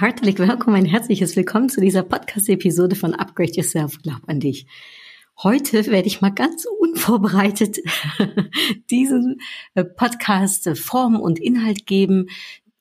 Herzlich 0.00 0.38
willkommen, 0.38 0.76
ein 0.76 0.86
herzliches 0.86 1.36
Willkommen 1.36 1.68
zu 1.68 1.82
dieser 1.82 2.02
Podcast-Episode 2.02 2.96
von 2.96 3.14
Upgrade 3.14 3.52
Yourself. 3.52 3.98
Glaub 4.02 4.22
an 4.28 4.40
dich. 4.40 4.66
Heute 5.42 5.84
werde 5.88 6.08
ich 6.08 6.22
mal 6.22 6.30
ganz 6.30 6.64
unvorbereitet 6.64 7.80
diesen 8.90 9.42
äh, 9.74 9.84
Podcast 9.84 10.66
äh, 10.68 10.74
Form 10.74 11.20
und 11.20 11.38
Inhalt 11.38 11.86
geben. 11.86 12.28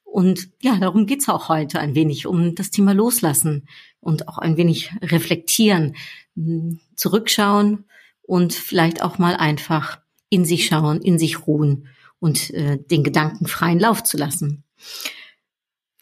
Und 0.06 0.50
ja, 0.62 0.78
darum 0.78 1.08
geht's 1.08 1.28
auch 1.28 1.50
heute 1.50 1.82
ein 1.82 1.94
wenig, 1.94 2.26
um 2.26 2.56
das 2.56 2.72
Thema 2.72 2.94
Loslassen 2.94 3.68
und 4.00 4.30
auch 4.30 4.38
ein 4.38 4.56
wenig 4.56 4.94
reflektieren, 5.02 5.98
mh, 6.36 6.78
zurückschauen 6.96 7.84
und 8.22 8.54
vielleicht 8.54 9.04
auch 9.04 9.18
mal 9.18 9.36
einfach 9.36 10.00
in 10.30 10.46
sich 10.46 10.68
schauen, 10.68 11.02
in 11.02 11.20
sich 11.20 11.46
ruhen 11.48 11.90
und 12.20 12.50
äh, 12.52 12.78
den 12.78 13.04
Gedanken 13.04 13.46
freien 13.46 13.80
Lauf 13.80 14.06
zu 14.06 14.16
lassen. 14.16 14.64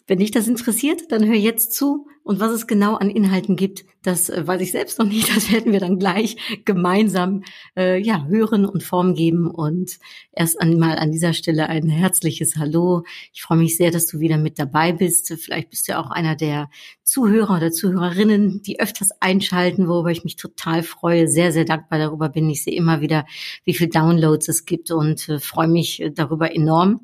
Wenn 0.08 0.20
dich 0.20 0.32
das 0.32 0.48
interessiert, 0.48 1.12
dann 1.12 1.26
hör 1.26 1.36
jetzt 1.36 1.74
zu. 1.74 2.08
Und 2.24 2.42
was 2.42 2.52
es 2.52 2.68
genau 2.68 2.96
an 2.96 3.10
Inhalten 3.10 3.56
gibt, 3.56 3.86
das 4.04 4.30
äh, 4.30 4.46
weiß 4.46 4.62
ich 4.62 4.72
selbst 4.72 5.00
noch 5.00 5.06
nicht. 5.06 5.30
Das 5.36 5.52
werden 5.52 5.72
wir 5.72 5.80
dann 5.80 6.00
gleich 6.00 6.38
gemeinsam 6.66 7.44
äh, 7.76 8.02
ja 8.02 8.26
hören 8.26 8.66
und 8.66 8.84
Form 8.84 9.14
geben. 9.14 9.50
Und 9.50 9.98
erst 10.32 10.60
einmal 10.60 10.98
an 10.98 11.12
dieser 11.12 11.34
Stelle 11.34 11.68
ein 11.68 11.88
herzliches 11.90 12.56
Hallo. 12.56 13.04
Ich 13.34 13.42
freue 13.42 13.58
mich 13.58 13.78
sehr, 13.78 13.92
dass 13.92 14.08
du 14.08 14.20
wieder 14.20 14.38
mit 14.38 14.60
dabei 14.60 14.94
bist. 14.94 15.34
Vielleicht 15.40 15.70
bist 15.70 15.88
du 15.88 15.98
auch 15.98 16.10
einer 16.10 16.36
der 16.36 16.70
Zuhörer 17.04 17.58
oder 17.58 17.72
Zuhörerinnen, 17.72 18.62
die 18.62 18.80
öfters 18.80 19.12
einschalten, 19.20 19.88
worüber 19.88 20.12
ich 20.12 20.24
mich 20.24 20.38
total 20.38 20.84
freue. 20.84 21.28
Sehr, 21.28 21.52
sehr 21.52 21.66
dankbar 21.66 22.00
darüber 22.00 22.30
bin. 22.30 22.50
Ich 22.50 22.64
sehe 22.64 22.76
immer 22.76 23.02
wieder, 23.02 23.26
wie 23.64 23.74
viel 23.74 23.88
Downloads 23.88 24.48
es 24.48 24.66
gibt 24.66 24.92
und 24.92 25.28
äh, 25.30 25.40
freue 25.40 25.68
mich 25.68 26.04
darüber 26.14 26.54
enorm. 26.54 27.02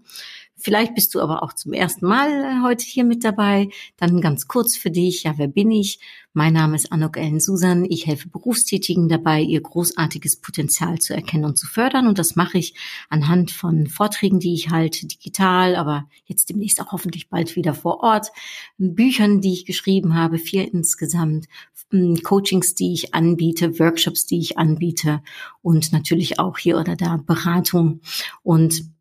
Vielleicht 0.64 0.96
bist 0.96 1.14
du 1.14 1.20
aber 1.20 1.44
auch 1.44 1.52
zum 1.52 1.74
ersten 1.74 2.08
Mal 2.08 2.30
äh, 2.30 2.64
heute 2.64 2.86
hier 2.86 3.04
mit 3.04 3.26
dabei. 3.26 3.68
Dann 3.98 4.22
ganz 4.22 4.48
kurz 4.48 4.78
für 4.78 4.92
dich. 4.92 5.24
Ja, 5.24 5.34
wer 5.36 5.50
bin 5.50 5.70
ich? 5.72 6.00
Mein 6.32 6.54
Name 6.54 6.78
ist 6.78 6.90
Anok 6.90 7.18
Ellen 7.18 7.42
Susan. 7.42 7.84
Ich 7.84 8.08
helfe 8.08 8.30
Berufstätigen 8.30 9.10
dabei, 9.10 9.42
ihr 9.42 9.60
großartiges 9.60 10.38
Potenzial 10.38 11.00
zu 11.00 11.14
erkennen 11.14 11.44
und 11.44 11.58
zu 11.58 11.68
fördern. 11.68 12.08
Und 12.08 12.18
das 12.18 12.38
mache 12.38 12.60
ich 12.60 12.76
anhand 13.10 13.52
von 13.52 13.88
Vorträgen, 13.88 14.40
die 14.40 14.54
ich 14.54 14.70
halte, 14.70 15.06
digital, 15.06 15.76
aber 15.76 16.08
jetzt 16.24 16.48
demnächst 16.50 16.80
auch 16.80 16.94
hoffentlich 16.94 17.28
bald 17.28 17.58
wieder 17.58 17.74
vor 17.74 18.02
Ort. 18.02 18.30
Büchern, 18.78 19.42
die 19.42 19.52
ich 19.52 19.66
geschrieben 19.66 20.16
habe, 20.16 20.38
vier 20.38 20.74
insgesamt. 20.74 21.48
Coachings, 22.24 22.74
die 22.74 22.94
ich 22.94 23.14
anbiete, 23.14 23.78
Workshops, 23.80 24.26
die 24.26 24.40
ich 24.40 24.58
anbiete 24.58 25.22
und 25.62 25.92
natürlich 25.92 26.40
auch 26.40 26.58
hier 26.58 26.80
oder 26.80 26.96
da 26.96 27.18
Beratung. 27.18 28.00
Und 28.42 28.93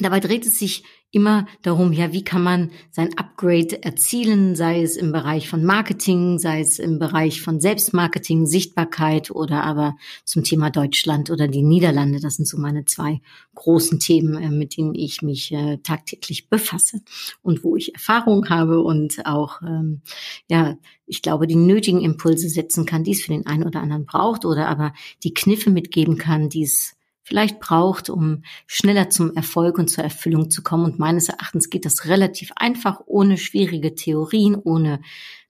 Dabei 0.00 0.18
dreht 0.18 0.44
es 0.44 0.58
sich 0.58 0.82
immer 1.12 1.46
darum, 1.62 1.92
ja, 1.92 2.12
wie 2.12 2.24
kann 2.24 2.42
man 2.42 2.72
sein 2.90 3.16
Upgrade 3.16 3.84
erzielen, 3.84 4.56
sei 4.56 4.82
es 4.82 4.96
im 4.96 5.12
Bereich 5.12 5.48
von 5.48 5.64
Marketing, 5.64 6.40
sei 6.40 6.60
es 6.60 6.80
im 6.80 6.98
Bereich 6.98 7.40
von 7.40 7.60
Selbstmarketing, 7.60 8.46
Sichtbarkeit 8.46 9.30
oder 9.30 9.62
aber 9.62 9.96
zum 10.24 10.42
Thema 10.42 10.70
Deutschland 10.70 11.30
oder 11.30 11.46
die 11.46 11.62
Niederlande. 11.62 12.18
Das 12.18 12.34
sind 12.34 12.46
so 12.46 12.58
meine 12.58 12.84
zwei 12.84 13.20
großen 13.54 14.00
Themen, 14.00 14.42
äh, 14.42 14.50
mit 14.50 14.76
denen 14.76 14.96
ich 14.96 15.22
mich 15.22 15.52
äh, 15.52 15.78
tagtäglich 15.78 16.48
befasse 16.48 17.00
und 17.42 17.62
wo 17.62 17.76
ich 17.76 17.94
Erfahrung 17.94 18.48
habe 18.48 18.80
und 18.80 19.24
auch, 19.26 19.62
ähm, 19.62 20.02
ja, 20.50 20.76
ich 21.06 21.22
glaube, 21.22 21.46
die 21.46 21.54
nötigen 21.54 22.00
Impulse 22.00 22.48
setzen 22.48 22.86
kann, 22.86 23.04
die 23.04 23.12
es 23.12 23.22
für 23.22 23.32
den 23.32 23.46
einen 23.46 23.62
oder 23.62 23.80
anderen 23.80 24.06
braucht 24.06 24.44
oder 24.44 24.66
aber 24.66 24.92
die 25.22 25.34
Kniffe 25.34 25.70
mitgeben 25.70 26.18
kann, 26.18 26.48
die 26.48 26.64
es 26.64 26.96
vielleicht 27.24 27.58
braucht, 27.58 28.10
um 28.10 28.44
schneller 28.66 29.10
zum 29.10 29.34
Erfolg 29.34 29.78
und 29.78 29.88
zur 29.88 30.04
Erfüllung 30.04 30.50
zu 30.50 30.62
kommen. 30.62 30.84
Und 30.84 30.98
meines 30.98 31.28
Erachtens 31.28 31.70
geht 31.70 31.84
das 31.84 32.04
relativ 32.06 32.52
einfach, 32.54 33.00
ohne 33.06 33.38
schwierige 33.38 33.94
Theorien, 33.94 34.54
ohne 34.54 35.00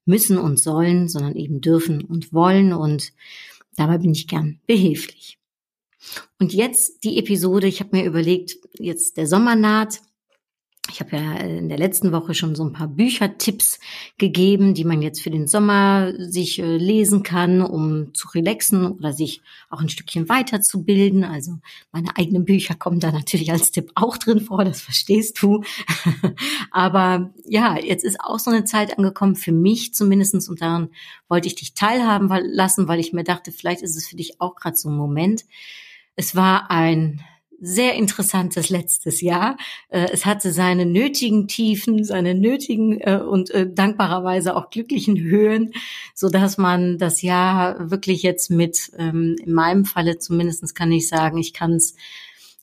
müssen 0.07 0.39
und 0.39 0.59
sollen, 0.59 1.09
sondern 1.09 1.35
eben 1.35 1.61
dürfen 1.61 2.03
und 2.03 2.33
wollen. 2.33 2.73
Und 2.73 3.13
dabei 3.77 3.99
bin 3.99 4.13
ich 4.13 4.29
gern 4.29 4.61
behilflich. 4.67 5.39
Und 6.39 6.53
jetzt 6.53 7.03
die 7.05 7.19
Episode, 7.19 7.67
ich 7.67 7.81
habe 7.81 7.97
mir 7.97 8.05
überlegt, 8.05 8.57
jetzt 8.79 9.17
der 9.17 9.27
Sommer 9.27 9.57
naht. 9.57 10.01
Ich 10.91 11.01
habe 11.01 11.17
ja 11.17 11.33
in 11.39 11.71
der 11.71 11.79
letzten 11.79 12.13
Woche 12.13 12.35
schon 12.35 12.55
so 12.55 12.63
ein 12.63 12.73
paar 12.73 12.89
Büchertipps 12.89 13.81
gegeben, 14.19 14.75
die 14.75 14.85
man 14.85 15.01
jetzt 15.01 15.23
für 15.23 15.31
den 15.31 15.49
Sommer 15.49 16.13
sich 16.19 16.59
äh, 16.59 16.77
lesen 16.77 17.23
kann, 17.23 17.63
um 17.63 18.13
zu 18.13 18.29
relaxen 18.29 18.93
oder 18.93 19.13
sich 19.13 19.41
auch 19.71 19.81
ein 19.81 19.89
Stückchen 19.89 20.29
weiterzubilden. 20.29 21.25
Also 21.25 21.59
meine 21.91 22.17
eigenen 22.17 22.45
Bücher 22.45 22.75
kommen 22.75 23.01
da 23.01 23.13
natürlich 23.13 23.51
als 23.51 23.71
Tipp 23.71 23.93
auch 23.95 24.19
drin 24.19 24.41
vor, 24.41 24.65
das 24.65 24.83
verstehst 24.83 25.43
du. 25.43 25.63
Aber 26.71 27.33
ja, 27.47 27.79
jetzt 27.79 28.05
ist 28.05 28.21
auch 28.21 28.39
so 28.39 28.51
eine 28.51 28.65
Zeit 28.65 28.99
angekommen, 28.99 29.37
für 29.37 29.53
mich 29.53 29.95
zumindestens 29.95 30.49
und 30.49 30.61
daran 30.61 30.91
wollte 31.29 31.49
ich 31.49 31.55
dich 31.55 31.73
teilhaben 31.73 32.29
lassen, 32.53 32.89
weil 32.89 33.01
ich 33.01 33.15
mir 33.15 33.25
dachte, 33.25 33.53
vielleicht 33.53 33.83
ist 33.83 33.97
es 33.97 34.07
für 34.07 34.17
dich 34.17 34.41
auch 34.41 34.55
gerade 34.55 34.77
so 34.77 34.91
ein 34.91 34.97
Moment. 34.97 35.45
Es 36.15 36.37
war 36.37 36.71
ein 36.71 37.25
sehr 37.61 37.95
interessantes 37.95 38.71
letztes 38.71 39.21
Jahr. 39.21 39.57
Äh, 39.89 40.09
es 40.13 40.27
hatte 40.27 40.53
seine 40.53 40.87
nötigen 40.87 41.49
Tiefen, 41.49 42.05
seine 42.05 42.35
nötigen 42.35 43.01
äh, 43.01 43.17
und 43.17 43.51
äh, 43.51 43.71
dankbarerweise 43.71 44.57
auch 44.57 44.71
glücklichen 44.71 45.19
Höhen, 45.19 45.73
so 46.15 46.29
dass 46.29 46.59
man 46.59 46.99
das 46.99 47.23
Jahr 47.23 47.91
wirklich 47.91 48.23
jetzt 48.23 48.51
mit, 48.51 48.91
ähm, 48.99 49.37
in 49.45 49.53
meinem 49.53 49.85
Falle 49.85 50.19
zumindestens 50.19 50.75
kann 50.75 50.93
ich 50.93 51.09
sagen, 51.09 51.39
ich 51.39 51.53
kann 51.53 51.75
es 51.75 51.95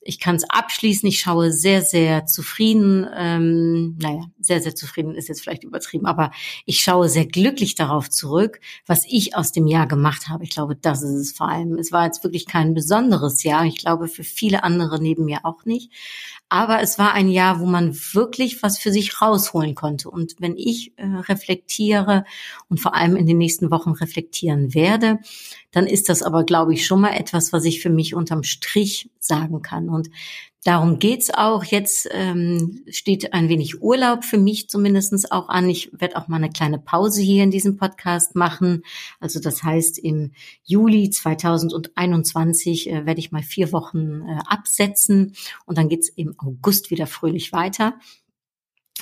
ich 0.03 0.19
kann 0.19 0.35
es 0.35 0.49
abschließen. 0.49 1.07
Ich 1.07 1.19
schaue 1.19 1.51
sehr, 1.51 1.81
sehr 1.81 2.25
zufrieden. 2.25 3.07
Ähm, 3.15 3.97
naja, 4.01 4.25
sehr, 4.39 4.61
sehr 4.61 4.75
zufrieden 4.75 5.15
ist 5.15 5.29
jetzt 5.29 5.41
vielleicht 5.41 5.63
übertrieben, 5.63 6.07
aber 6.07 6.31
ich 6.65 6.81
schaue 6.81 7.07
sehr 7.07 7.27
glücklich 7.27 7.75
darauf 7.75 8.09
zurück, 8.09 8.59
was 8.87 9.05
ich 9.07 9.35
aus 9.35 9.51
dem 9.51 9.67
Jahr 9.67 9.87
gemacht 9.87 10.27
habe. 10.27 10.43
Ich 10.43 10.49
glaube, 10.49 10.75
das 10.75 11.03
ist 11.03 11.11
es 11.11 11.31
vor 11.31 11.49
allem. 11.49 11.77
Es 11.77 11.91
war 11.91 12.05
jetzt 12.05 12.23
wirklich 12.23 12.47
kein 12.47 12.73
besonderes 12.73 13.43
Jahr. 13.43 13.65
Ich 13.65 13.77
glaube, 13.77 14.07
für 14.07 14.23
viele 14.23 14.63
andere 14.63 15.01
neben 15.01 15.25
mir 15.25 15.45
auch 15.45 15.65
nicht. 15.65 15.91
Aber 16.51 16.81
es 16.81 16.99
war 16.99 17.13
ein 17.13 17.29
Jahr, 17.29 17.61
wo 17.61 17.65
man 17.65 17.95
wirklich 18.11 18.61
was 18.61 18.77
für 18.77 18.91
sich 18.91 19.21
rausholen 19.21 19.73
konnte. 19.73 20.09
Und 20.09 20.35
wenn 20.39 20.57
ich 20.57 20.91
äh, 20.97 21.05
reflektiere 21.05 22.25
und 22.67 22.81
vor 22.81 22.93
allem 22.93 23.15
in 23.15 23.25
den 23.25 23.37
nächsten 23.37 23.71
Wochen 23.71 23.91
reflektieren 23.91 24.73
werde, 24.73 25.19
dann 25.71 25.87
ist 25.87 26.09
das 26.09 26.21
aber, 26.21 26.43
glaube 26.43 26.73
ich, 26.73 26.85
schon 26.85 26.99
mal 26.99 27.13
etwas, 27.13 27.53
was 27.53 27.63
ich 27.63 27.81
für 27.81 27.89
mich 27.89 28.15
unterm 28.15 28.43
Strich 28.43 29.09
sagen 29.17 29.61
kann. 29.61 29.87
Und 29.87 30.09
darum 30.63 30.99
geht's 30.99 31.31
auch. 31.33 31.63
Jetzt 31.63 32.07
ähm, 32.11 32.83
steht 32.89 33.33
ein 33.33 33.49
wenig 33.49 33.81
Urlaub 33.81 34.23
für 34.23 34.37
mich 34.37 34.69
zumindestens 34.69 35.31
auch 35.31 35.49
an. 35.49 35.69
Ich 35.69 35.91
werde 35.93 36.17
auch 36.17 36.27
mal 36.27 36.37
eine 36.37 36.49
kleine 36.49 36.79
Pause 36.79 37.21
hier 37.21 37.43
in 37.43 37.51
diesem 37.51 37.77
Podcast 37.77 38.35
machen. 38.35 38.83
Also 39.19 39.39
das 39.39 39.63
heißt, 39.63 39.99
im 39.99 40.31
Juli 40.63 41.09
2021 41.09 42.89
äh, 42.89 43.05
werde 43.05 43.19
ich 43.19 43.31
mal 43.31 43.43
vier 43.43 43.71
Wochen 43.71 44.21
äh, 44.27 44.39
absetzen 44.47 45.33
und 45.65 45.77
dann 45.77 45.89
geht's 45.89 46.09
im 46.09 46.35
August 46.37 46.91
wieder 46.91 47.07
fröhlich 47.07 47.51
weiter. 47.51 47.95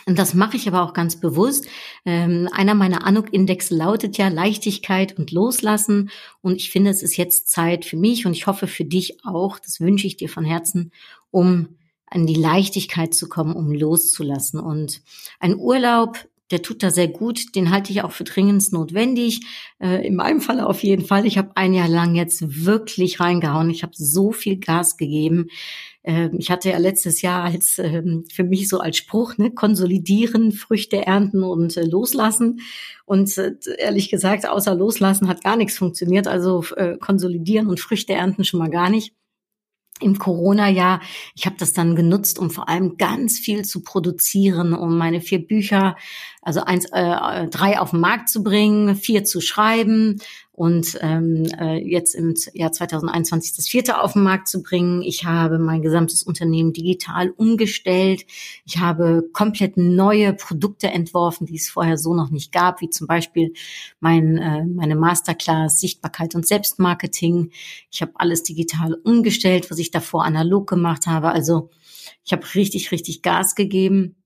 Und 0.06 0.18
das 0.18 0.34
mache 0.34 0.58
ich 0.58 0.68
aber 0.68 0.84
auch 0.84 0.94
ganz 0.94 1.20
bewusst. 1.20 1.68
Ähm, 2.06 2.50
einer 2.52 2.74
meiner 2.74 3.06
Anuk-Index 3.06 3.70
lautet 3.70 4.18
ja 4.18 4.28
Leichtigkeit 4.28 5.18
und 5.18 5.32
Loslassen. 5.32 6.10
Und 6.42 6.56
ich 6.56 6.72
finde, 6.72 6.90
es 6.90 7.04
ist 7.04 7.18
jetzt 7.18 7.50
Zeit 7.50 7.86
für 7.86 7.98
mich 7.98 8.26
und 8.26 8.34
ich 8.34 8.48
hoffe 8.48 8.68
für 8.68 8.86
dich 8.86 9.24
auch, 9.24 9.60
das 9.60 9.80
wünsche 9.80 10.08
ich 10.08 10.18
dir 10.18 10.30
von 10.30 10.46
Herzen, 10.46 10.92
um 11.32 11.78
an 12.08 12.26
die 12.26 12.36
Leichtigkeit 12.36 13.14
zu 13.14 13.30
kommen, 13.30 13.56
um 13.56 13.72
loszulassen. 13.72 14.60
Und 14.60 15.02
ein 15.40 15.56
Urlaub, 15.56 16.18
der 16.52 16.64
tut 16.64 16.82
da 16.82 16.90
sehr 16.90 17.08
gut, 17.08 17.56
den 17.56 17.70
halte 17.70 17.92
ich 17.92 18.02
auch 18.02 18.12
für 18.12 18.24
dringend 18.24 18.72
notwendig. 18.72 19.42
Äh, 19.80 20.08
in 20.08 20.16
meinem 20.16 20.42
Fall 20.42 20.60
auf 20.60 20.82
jeden 20.82 21.06
Fall. 21.06 21.28
Ich 21.28 21.38
habe 21.38 21.52
ein 21.56 21.74
Jahr 21.74 21.88
lang 21.88 22.16
jetzt 22.16 22.66
wirklich 22.66 23.20
reingehauen. 23.20 23.70
Ich 23.70 23.84
habe 23.84 23.94
so 23.96 24.32
viel 24.32 24.58
Gas 24.58 24.98
gegeben. 24.98 25.50
Ähm, 26.10 26.38
ich 26.40 26.50
hatte 26.50 26.70
ja 26.70 26.78
letztes 26.80 27.22
Jahr 27.22 27.44
als 27.44 27.78
ähm, 27.78 28.26
für 28.34 28.44
mich 28.44 28.68
so 28.68 28.80
als 28.80 28.98
Spruch, 28.98 29.38
ne, 29.38 29.52
konsolidieren, 29.52 30.52
Früchte 30.52 31.06
ernten 31.06 31.44
und 31.44 31.78
äh, 31.78 31.84
loslassen. 31.84 32.62
Und 33.06 33.38
äh, 33.38 33.54
ehrlich 33.78 34.10
gesagt, 34.10 34.48
außer 34.50 34.74
loslassen 34.74 35.28
hat 35.28 35.44
gar 35.44 35.56
nichts 35.56 35.78
funktioniert. 35.78 36.28
Also 36.28 36.64
äh, 36.76 36.98
konsolidieren 36.98 37.68
und 37.68 37.80
Früchte 37.80 38.14
ernten 38.14 38.44
schon 38.44 38.60
mal 38.60 38.72
gar 38.72 38.90
nicht. 38.90 39.14
im 40.02 40.18
Corona-Jahr. 40.18 41.02
Ich 41.36 41.46
habe 41.46 41.58
das 41.60 41.74
dann 41.74 41.96
genutzt, 41.96 42.40
um 42.40 42.50
vor 42.50 42.70
allem 42.70 42.96
ganz 42.98 43.38
viel 43.38 43.66
zu 43.66 43.84
produzieren, 43.84 44.74
um 44.74 44.98
meine 44.98 45.20
vier 45.22 45.46
Bücher, 45.46 45.98
also 46.42 46.62
eins, 46.62 46.86
äh, 46.92 47.48
drei 47.50 47.80
auf 47.80 47.92
den 47.92 48.00
Markt 48.00 48.30
zu 48.30 48.42
bringen, 48.42 48.96
vier 48.96 49.26
zu 49.26 49.42
schreiben 49.42 50.22
und 50.60 50.98
ähm, 51.00 51.46
äh, 51.58 51.78
jetzt 51.78 52.14
im 52.14 52.34
Jahr 52.54 52.74
2021 52.74 53.56
das 53.56 53.70
vierte 53.70 54.02
auf 54.02 54.12
den 54.12 54.24
Markt 54.24 54.50
zu 54.50 54.62
bringen. 54.62 55.02
Ich 55.02 55.24
habe 55.24 55.58
mein 55.58 55.82
gesamtes 55.82 56.22
Unternehmen 56.22 56.74
digital 56.74 57.30
umgestellt. 57.30 58.26
Ich 58.66 58.78
habe 58.78 59.30
komplett 59.32 59.78
neue 59.78 60.34
Produkte 60.34 60.88
entworfen, 60.88 61.48
die 61.48 61.56
es 61.56 61.70
vorher 61.70 61.98
so 61.98 62.14
noch 62.14 62.30
nicht 62.30 62.52
gab, 62.52 62.82
wie 62.82 62.90
zum 62.90 63.08
Beispiel 63.08 63.54
mein, 64.02 64.38
äh, 64.38 64.66
meine 64.66 64.98
Masterclass 64.98 65.80
Sichtbarkeit 65.80 66.36
und 66.36 66.46
Selbstmarketing. 66.46 67.52
Ich 67.90 68.02
habe 68.02 68.12
alles 68.16 68.44
digital 68.44 68.96
umgestellt, 68.96 69.72
was 69.72 69.80
ich 69.80 69.92
davor 69.92 70.26
analog 70.26 70.68
gemacht 70.68 71.08
habe. 71.08 71.30
Also 71.30 71.70
ich 72.26 72.34
habe 72.34 72.44
richtig, 72.54 72.92
richtig 72.92 73.22
Gas 73.22 73.56
gegeben. 73.56 74.19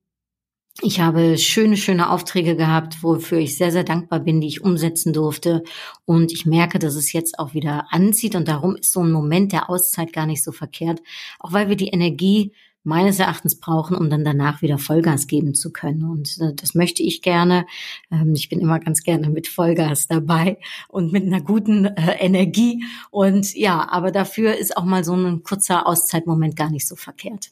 Ich 0.81 0.99
habe 0.99 1.37
schöne, 1.37 1.77
schöne 1.77 2.09
Aufträge 2.09 2.55
gehabt, 2.55 3.03
wofür 3.03 3.37
ich 3.37 3.57
sehr, 3.57 3.71
sehr 3.71 3.83
dankbar 3.83 4.19
bin, 4.19 4.41
die 4.41 4.47
ich 4.47 4.63
umsetzen 4.63 5.13
durfte. 5.13 5.63
Und 6.05 6.31
ich 6.31 6.47
merke, 6.47 6.79
dass 6.79 6.95
es 6.95 7.13
jetzt 7.13 7.37
auch 7.37 7.53
wieder 7.53 7.87
anzieht. 7.91 8.35
Und 8.35 8.47
darum 8.47 8.75
ist 8.75 8.91
so 8.91 9.03
ein 9.03 9.11
Moment 9.11 9.51
der 9.51 9.69
Auszeit 9.69 10.13
gar 10.13 10.25
nicht 10.25 10.43
so 10.43 10.51
verkehrt. 10.51 11.01
Auch 11.39 11.53
weil 11.53 11.69
wir 11.69 11.75
die 11.75 11.89
Energie 11.89 12.53
meines 12.83 13.19
Erachtens 13.19 13.59
brauchen, 13.59 13.95
um 13.95 14.09
dann 14.09 14.25
danach 14.25 14.61
wieder 14.61 14.77
Vollgas 14.77 15.27
geben 15.27 15.53
zu 15.53 15.71
können. 15.71 16.03
Und 16.03 16.37
äh, 16.41 16.53
das 16.53 16.73
möchte 16.73 17.03
ich 17.03 17.21
gerne. 17.21 17.65
Ähm, 18.11 18.33
ich 18.35 18.49
bin 18.49 18.59
immer 18.59 18.79
ganz 18.79 19.03
gerne 19.03 19.29
mit 19.29 19.47
Vollgas 19.47 20.07
dabei 20.07 20.57
und 20.89 21.13
mit 21.13 21.23
einer 21.23 21.41
guten 21.41 21.85
äh, 21.85 22.17
Energie. 22.19 22.83
Und 23.11 23.53
ja, 23.55 23.87
aber 23.89 24.11
dafür 24.11 24.55
ist 24.57 24.75
auch 24.75 24.85
mal 24.85 25.03
so 25.03 25.13
ein 25.15 25.43
kurzer 25.43 25.87
Auszeitmoment 25.87 26.55
gar 26.55 26.71
nicht 26.71 26.87
so 26.87 26.95
verkehrt. 26.95 27.51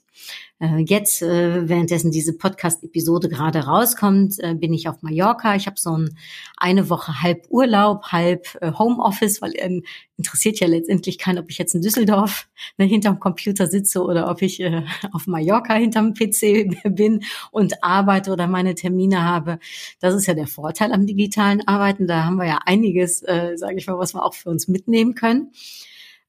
Äh, 0.62 0.78
jetzt, 0.88 1.24
äh, 1.24 1.68
währenddessen 1.68 2.12
diese 2.12 2.38
Podcast-Episode 2.38 3.30
gerade 3.30 3.66
rauskommt, 3.66 4.36
äh, 4.40 4.54
bin 4.54 4.74
ich 4.74 4.88
auf 4.88 5.02
Mallorca. 5.02 5.56
Ich 5.56 5.66
habe 5.66 5.80
so 5.80 5.98
ein, 5.98 6.16
eine 6.56 6.90
Woche 6.90 7.22
halb 7.22 7.48
Urlaub, 7.50 8.12
halb 8.12 8.48
Homeoffice, 8.62 9.42
weil 9.42 9.54
ähm, 9.56 9.84
interessiert 10.18 10.60
ja 10.60 10.68
letztendlich 10.68 11.18
keinen, 11.18 11.40
ob 11.40 11.50
ich 11.50 11.58
jetzt 11.58 11.74
in 11.74 11.82
Düsseldorf 11.82 12.48
ne, 12.78 12.86
hinterm 12.86 13.20
Computer 13.20 13.66
sitze 13.66 14.04
oder 14.04 14.30
ob 14.30 14.44
ich 14.44 14.60
äh, 14.60 14.84
auf 15.12 15.26
Mallorca 15.26 15.74
hinterm 15.74 16.14
PC 16.14 16.70
bin 16.96 17.24
und 17.50 17.84
arbeite 17.84 18.32
oder 18.32 18.46
meine 18.46 18.76
Termine 18.76 19.24
habe. 19.24 19.58
Das 20.00 20.14
ist 20.14 20.28
ja 20.28 20.36
der 20.36 20.48
Vorteil 20.48 20.94
am 20.94 21.08
digitalen 21.08 21.68
Arbeiten. 21.68 22.06
Da 22.06 22.26
haben 22.26 22.36
wir 22.36 22.46
ja 22.46 22.60
einiges, 22.66 23.24
äh, 23.24 23.54
sage 23.56 23.78
ich 23.78 23.88
mal, 23.88 23.98
was 23.98 24.14
wir 24.14 24.24
auch 24.24 24.36
für 24.36 24.50
uns 24.50 24.68
mitnehmen 24.68 25.16
können. 25.16 25.52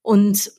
Und 0.00 0.50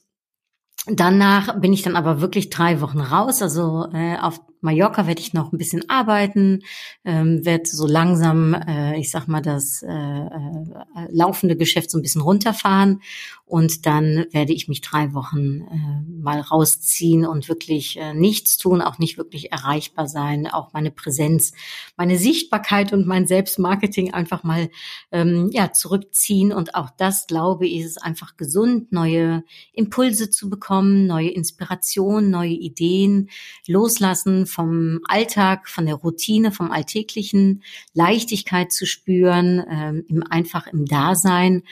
Danach 0.88 1.62
bin 1.62 1.72
ich 1.72 1.82
dann 1.82 1.96
aber 1.96 2.20
wirklich 2.20 2.50
drei 2.50 2.82
Wochen 2.82 3.00
raus. 3.00 3.42
Also 3.42 3.88
äh, 3.94 4.18
auf 4.18 4.42
Mallorca 4.60 5.08
werde 5.08 5.22
ich 5.22 5.34
noch 5.34 5.54
ein 5.54 5.58
bisschen 5.58 5.90
arbeiten, 5.90 6.62
ähm, 7.06 7.46
werde 7.46 7.66
so 7.66 7.88
langsam, 7.88 8.54
äh, 8.54 8.98
ich 9.00 9.10
sag 9.10 9.28
mal, 9.28 9.42
das 9.42 9.82
äh, 9.82 9.90
äh, 9.90 11.08
laufende 11.10 11.56
Geschäft 11.56 11.90
so 11.90 11.98
ein 11.98 12.02
bisschen 12.02 12.22
runterfahren 12.22 13.02
und 13.46 13.86
dann 13.86 14.26
werde 14.32 14.54
ich 14.54 14.68
mich 14.68 14.82
drei 14.82 15.14
Wochen 15.14 15.62
äh, 15.62 16.22
mal 16.22 16.40
rausziehen 16.40 17.26
und 17.26 17.50
wirklich 17.50 17.98
äh, 18.00 18.14
nichts 18.14 18.58
tun, 18.58 18.82
auch 18.82 19.00
nicht 19.00 19.18
wirklich 19.18 19.52
erreichbar 19.52 20.08
sein, 20.08 20.48
auch 20.48 20.72
meine 20.72 20.92
Präsenz, 20.92 21.52
meine 21.98 22.18
Sichtbarkeit 22.18 22.94
und 22.94 23.06
mein 23.06 23.28
Selbstmarketing 23.28 24.14
einfach 24.14 24.44
mal 24.44 24.70
ähm, 25.12 25.50
ja 25.52 25.74
zurückziehen 25.74 26.54
und 26.54 26.76
auch 26.76 26.90
das 26.98 27.28
glaube 27.28 27.68
ich 27.68 27.82
ist 27.82 28.02
einfach 28.02 28.38
gesund, 28.38 28.92
neue 28.92 29.44
Impulse 29.74 30.30
zu 30.30 30.50
bekommen, 30.50 31.06
neue 31.06 31.30
Inspiration, 31.30 32.30
neue 32.30 32.54
Ideen, 32.54 33.30
loslassen 33.68 34.46
vom 34.46 35.02
Alltag, 35.08 35.68
von 35.68 35.86
der 35.86 35.96
Routine, 35.96 36.52
vom 36.52 36.72
Alltäglichen, 36.72 37.64
Leichtigkeit 37.94 38.72
zu 38.72 38.86
spüren, 38.86 39.64
ähm, 39.70 40.06
im, 40.08 40.24
einfach 40.24 40.68
im 40.68 40.86
Dasein. 40.86 41.64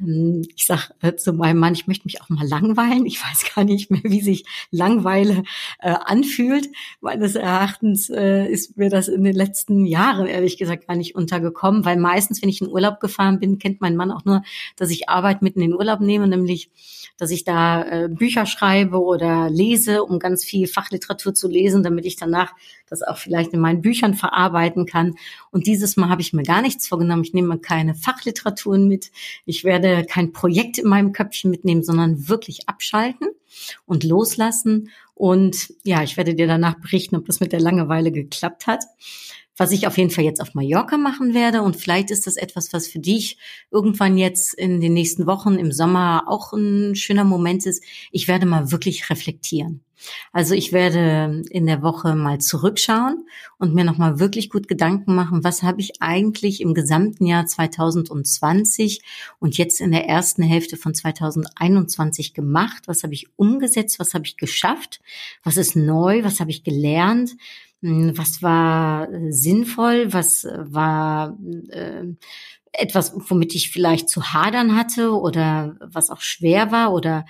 Ähm, 0.00 0.42
ich 0.56 0.66
sag 0.66 0.90
äh, 1.02 1.14
zu 1.14 1.32
meinem 1.32 1.58
Mann, 1.58 1.74
ich 1.74 1.86
möchte 1.86 2.06
mich 2.06 2.20
auch 2.20 2.28
mal 2.28 2.46
langweilen. 2.46 3.06
Ich 3.06 3.22
weiß 3.22 3.54
gar 3.54 3.64
nicht 3.64 3.90
mehr, 3.90 4.02
wie 4.04 4.20
sich 4.20 4.44
Langweile 4.70 5.42
äh, 5.80 5.90
anfühlt. 5.90 6.68
Meines 7.00 7.34
Erachtens 7.34 8.10
äh, 8.10 8.46
ist 8.46 8.76
mir 8.76 8.90
das 8.90 9.08
in 9.08 9.24
den 9.24 9.34
letzten 9.34 9.84
Jahren 9.84 10.26
ehrlich 10.26 10.58
gesagt 10.58 10.86
gar 10.86 10.96
nicht 10.96 11.14
untergekommen, 11.14 11.84
weil 11.84 11.96
meistens, 11.96 12.42
wenn 12.42 12.48
ich 12.48 12.60
in 12.60 12.68
Urlaub 12.68 13.00
gefahren 13.00 13.40
bin, 13.40 13.58
kennt 13.58 13.80
mein 13.80 13.96
Mann 13.96 14.10
auch 14.10 14.24
nur, 14.24 14.42
dass 14.76 14.90
ich 14.90 15.08
Arbeit 15.08 15.42
mitten 15.42 15.60
in 15.60 15.70
den 15.70 15.78
Urlaub 15.78 16.00
nehme, 16.00 16.28
nämlich 16.28 16.70
dass 17.16 17.30
ich 17.30 17.44
da 17.44 17.82
äh, 17.82 18.08
Bücher 18.08 18.46
schreibe 18.46 19.02
oder 19.02 19.50
lese, 19.50 20.04
um 20.04 20.18
ganz 20.18 20.44
viel 20.44 20.68
Fachliteratur 20.68 21.34
zu 21.34 21.48
lesen, 21.48 21.82
damit 21.82 22.06
ich 22.06 22.16
danach 22.16 22.54
das 22.88 23.02
auch 23.02 23.16
vielleicht 23.16 23.52
in 23.52 23.60
meinen 23.60 23.82
Büchern 23.82 24.14
verarbeiten 24.14 24.86
kann. 24.86 25.14
Und 25.50 25.66
dieses 25.66 25.96
Mal 25.96 26.08
habe 26.08 26.22
ich 26.22 26.32
mir 26.32 26.42
gar 26.42 26.62
nichts 26.62 26.88
vorgenommen. 26.88 27.24
Ich 27.24 27.34
nehme 27.34 27.58
keine 27.58 27.94
Fachliteraturen 27.94 28.88
mit. 28.88 29.10
Ich 29.44 29.64
werde 29.64 30.04
kein 30.04 30.32
Projekt 30.32 30.78
in 30.78 30.88
meinem 30.88 31.12
Köpfchen 31.12 31.50
mitnehmen, 31.50 31.82
sondern 31.82 32.28
wirklich 32.28 32.68
abschalten 32.68 33.28
und 33.86 34.04
loslassen. 34.04 34.90
Und 35.14 35.74
ja, 35.84 36.02
ich 36.02 36.16
werde 36.16 36.34
dir 36.34 36.46
danach 36.46 36.78
berichten, 36.80 37.16
ob 37.16 37.26
das 37.26 37.40
mit 37.40 37.52
der 37.52 37.60
Langeweile 37.60 38.12
geklappt 38.12 38.66
hat 38.66 38.84
was 39.58 39.72
ich 39.72 39.86
auf 39.86 39.98
jeden 39.98 40.10
Fall 40.10 40.24
jetzt 40.24 40.40
auf 40.40 40.54
Mallorca 40.54 40.96
machen 40.96 41.34
werde. 41.34 41.62
Und 41.62 41.76
vielleicht 41.76 42.10
ist 42.10 42.26
das 42.26 42.36
etwas, 42.36 42.72
was 42.72 42.86
für 42.86 43.00
dich 43.00 43.38
irgendwann 43.70 44.16
jetzt 44.16 44.54
in 44.54 44.80
den 44.80 44.94
nächsten 44.94 45.26
Wochen 45.26 45.56
im 45.56 45.72
Sommer 45.72 46.24
auch 46.26 46.52
ein 46.52 46.94
schöner 46.94 47.24
Moment 47.24 47.66
ist. 47.66 47.82
Ich 48.12 48.28
werde 48.28 48.46
mal 48.46 48.70
wirklich 48.70 49.10
reflektieren. 49.10 49.82
Also 50.32 50.54
ich 50.54 50.72
werde 50.72 51.42
in 51.50 51.66
der 51.66 51.82
Woche 51.82 52.14
mal 52.14 52.38
zurückschauen 52.38 53.26
und 53.58 53.74
mir 53.74 53.84
nochmal 53.84 54.20
wirklich 54.20 54.50
gut 54.50 54.68
Gedanken 54.68 55.14
machen, 55.14 55.44
was 55.44 55.62
habe 55.62 55.80
ich 55.80 56.00
eigentlich 56.00 56.60
im 56.60 56.74
gesamten 56.74 57.26
Jahr 57.26 57.46
2020 57.46 59.02
und 59.38 59.56
jetzt 59.58 59.80
in 59.80 59.92
der 59.92 60.06
ersten 60.06 60.42
Hälfte 60.42 60.76
von 60.76 60.94
2021 60.94 62.34
gemacht, 62.34 62.84
was 62.86 63.02
habe 63.02 63.14
ich 63.14 63.28
umgesetzt, 63.36 63.98
was 63.98 64.14
habe 64.14 64.26
ich 64.26 64.36
geschafft, 64.36 65.00
was 65.42 65.56
ist 65.56 65.76
neu, 65.76 66.24
was 66.24 66.40
habe 66.40 66.50
ich 66.50 66.64
gelernt, 66.64 67.36
hm, 67.82 68.16
was 68.16 68.42
war 68.42 69.12
äh, 69.12 69.32
sinnvoll, 69.32 70.12
was 70.12 70.44
war 70.44 71.38
äh, 71.68 72.04
etwas, 72.72 73.12
womit 73.14 73.54
ich 73.54 73.70
vielleicht 73.70 74.08
zu 74.08 74.32
hadern 74.32 74.76
hatte 74.76 75.12
oder 75.12 75.76
was 75.80 76.10
auch 76.10 76.20
schwer 76.20 76.70
war 76.70 76.92
oder 76.92 77.24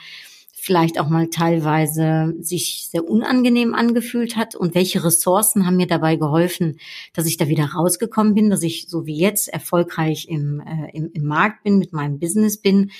vielleicht 0.60 1.00
auch 1.00 1.08
mal 1.08 1.28
teilweise 1.28 2.34
sich 2.40 2.88
sehr 2.90 3.08
unangenehm 3.08 3.74
angefühlt 3.74 4.36
hat 4.36 4.54
und 4.54 4.74
welche 4.74 5.04
Ressourcen 5.04 5.66
haben 5.66 5.76
mir 5.76 5.86
dabei 5.86 6.16
geholfen, 6.16 6.78
dass 7.12 7.26
ich 7.26 7.36
da 7.36 7.48
wieder 7.48 7.66
rausgekommen 7.66 8.34
bin, 8.34 8.50
dass 8.50 8.62
ich 8.62 8.86
so 8.88 9.06
wie 9.06 9.18
jetzt 9.18 9.48
erfolgreich 9.48 10.28
im, 10.28 10.60
äh, 10.60 10.90
im, 10.92 11.10
im 11.12 11.26
Markt 11.26 11.64
bin, 11.64 11.78
mit 11.78 11.92
meinem 11.92 12.18
Business 12.18 12.60
bin. 12.60 12.90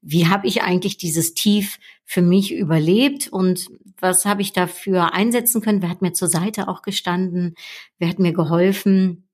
Wie 0.00 0.26
habe 0.26 0.46
ich 0.46 0.62
eigentlich 0.62 0.96
dieses 0.96 1.34
Tief 1.34 1.78
für 2.04 2.22
mich 2.22 2.54
überlebt 2.54 3.28
und 3.28 3.68
was 4.00 4.24
habe 4.24 4.42
ich 4.42 4.52
dafür 4.52 5.12
einsetzen 5.12 5.60
können? 5.60 5.82
Wer 5.82 5.90
hat 5.90 6.02
mir 6.02 6.12
zur 6.12 6.28
Seite 6.28 6.68
auch 6.68 6.82
gestanden? 6.82 7.54
Wer 7.98 8.08
hat 8.08 8.18
mir 8.18 8.32
geholfen? 8.32 9.27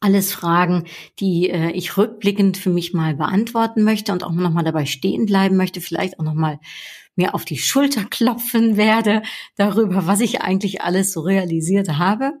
Alles 0.00 0.32
Fragen, 0.32 0.84
die 1.18 1.50
äh, 1.50 1.70
ich 1.70 1.96
rückblickend 1.96 2.56
für 2.56 2.70
mich 2.70 2.92
mal 2.92 3.14
beantworten 3.14 3.82
möchte 3.82 4.12
und 4.12 4.24
auch 4.24 4.32
nochmal 4.32 4.64
dabei 4.64 4.86
stehen 4.86 5.26
bleiben 5.26 5.56
möchte, 5.56 5.80
vielleicht 5.80 6.18
auch 6.18 6.24
nochmal 6.24 6.58
mir 7.16 7.34
auf 7.34 7.44
die 7.44 7.58
Schulter 7.58 8.04
klopfen 8.10 8.76
werde 8.76 9.22
darüber, 9.56 10.06
was 10.06 10.20
ich 10.20 10.40
eigentlich 10.40 10.82
alles 10.82 11.12
so 11.12 11.20
realisiert 11.20 11.88
habe. 11.98 12.32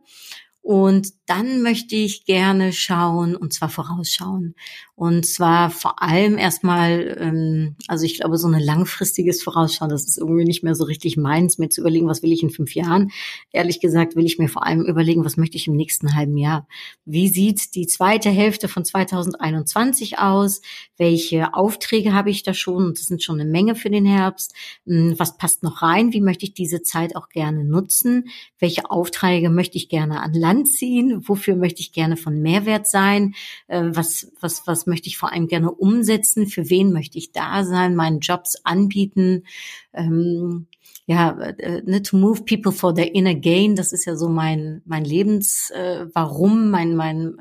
Und 0.60 1.12
dann 1.32 1.62
möchte 1.62 1.96
ich 1.96 2.26
gerne 2.26 2.74
schauen, 2.74 3.34
und 3.34 3.54
zwar 3.54 3.70
vorausschauen. 3.70 4.54
Und 4.94 5.24
zwar 5.26 5.70
vor 5.70 6.02
allem 6.02 6.36
erstmal, 6.36 7.16
ähm, 7.18 7.74
also 7.88 8.04
ich 8.04 8.20
glaube, 8.20 8.36
so 8.36 8.46
ein 8.46 8.60
langfristiges 8.60 9.42
Vorausschauen, 9.42 9.88
das 9.88 10.06
ist 10.06 10.18
irgendwie 10.18 10.44
nicht 10.44 10.62
mehr 10.62 10.74
so 10.74 10.84
richtig 10.84 11.16
meins, 11.16 11.56
mir 11.56 11.70
zu 11.70 11.80
überlegen, 11.80 12.06
was 12.06 12.22
will 12.22 12.32
ich 12.32 12.42
in 12.42 12.50
fünf 12.50 12.74
Jahren. 12.74 13.10
Ehrlich 13.50 13.80
gesagt 13.80 14.14
will 14.14 14.26
ich 14.26 14.38
mir 14.38 14.48
vor 14.48 14.66
allem 14.66 14.84
überlegen, 14.84 15.24
was 15.24 15.38
möchte 15.38 15.56
ich 15.56 15.66
im 15.66 15.74
nächsten 15.74 16.14
halben 16.14 16.36
Jahr. 16.36 16.68
Wie 17.06 17.28
sieht 17.28 17.74
die 17.74 17.86
zweite 17.86 18.28
Hälfte 18.28 18.68
von 18.68 18.84
2021 18.84 20.18
aus? 20.18 20.60
Welche 20.98 21.54
Aufträge 21.54 22.12
habe 22.12 22.30
ich 22.30 22.42
da 22.42 22.52
schon? 22.52 22.84
Und 22.84 22.98
das 22.98 23.06
sind 23.06 23.22
schon 23.22 23.40
eine 23.40 23.50
Menge 23.50 23.74
für 23.74 23.90
den 23.90 24.04
Herbst. 24.04 24.54
Hm, 24.86 25.14
was 25.18 25.38
passt 25.38 25.62
noch 25.62 25.80
rein? 25.80 26.12
Wie 26.12 26.20
möchte 26.20 26.44
ich 26.44 26.52
diese 26.52 26.82
Zeit 26.82 27.16
auch 27.16 27.30
gerne 27.30 27.64
nutzen? 27.64 28.28
Welche 28.58 28.90
Aufträge 28.90 29.48
möchte 29.48 29.78
ich 29.78 29.88
gerne 29.88 30.20
an 30.20 30.34
Land 30.34 30.68
ziehen? 30.68 31.21
Wofür 31.28 31.56
möchte 31.56 31.80
ich 31.80 31.92
gerne 31.92 32.16
von 32.16 32.40
Mehrwert 32.40 32.86
sein? 32.86 33.34
Äh, 33.68 33.82
was, 33.92 34.32
was, 34.40 34.66
was 34.66 34.86
möchte 34.86 35.08
ich 35.08 35.18
vor 35.18 35.32
allem 35.32 35.48
gerne 35.48 35.70
umsetzen? 35.70 36.46
Für 36.46 36.70
wen 36.70 36.92
möchte 36.92 37.18
ich 37.18 37.32
da 37.32 37.64
sein? 37.64 37.94
Meinen 37.94 38.20
Jobs 38.20 38.56
anbieten? 38.64 39.44
Ähm, 39.92 40.66
ja, 41.06 41.32
äh, 41.40 41.82
ne, 41.84 42.02
to 42.02 42.16
move 42.16 42.44
people 42.44 42.72
for 42.72 42.94
their 42.94 43.14
inner 43.14 43.34
gain, 43.34 43.74
das 43.74 43.92
ist 43.92 44.04
ja 44.04 44.14
so 44.14 44.28
mein 44.28 44.82
mein 44.84 45.04
Lebens 45.04 45.70
äh, 45.70 46.06
Warum, 46.14 46.70
mein 46.70 46.94
mein 46.94 47.38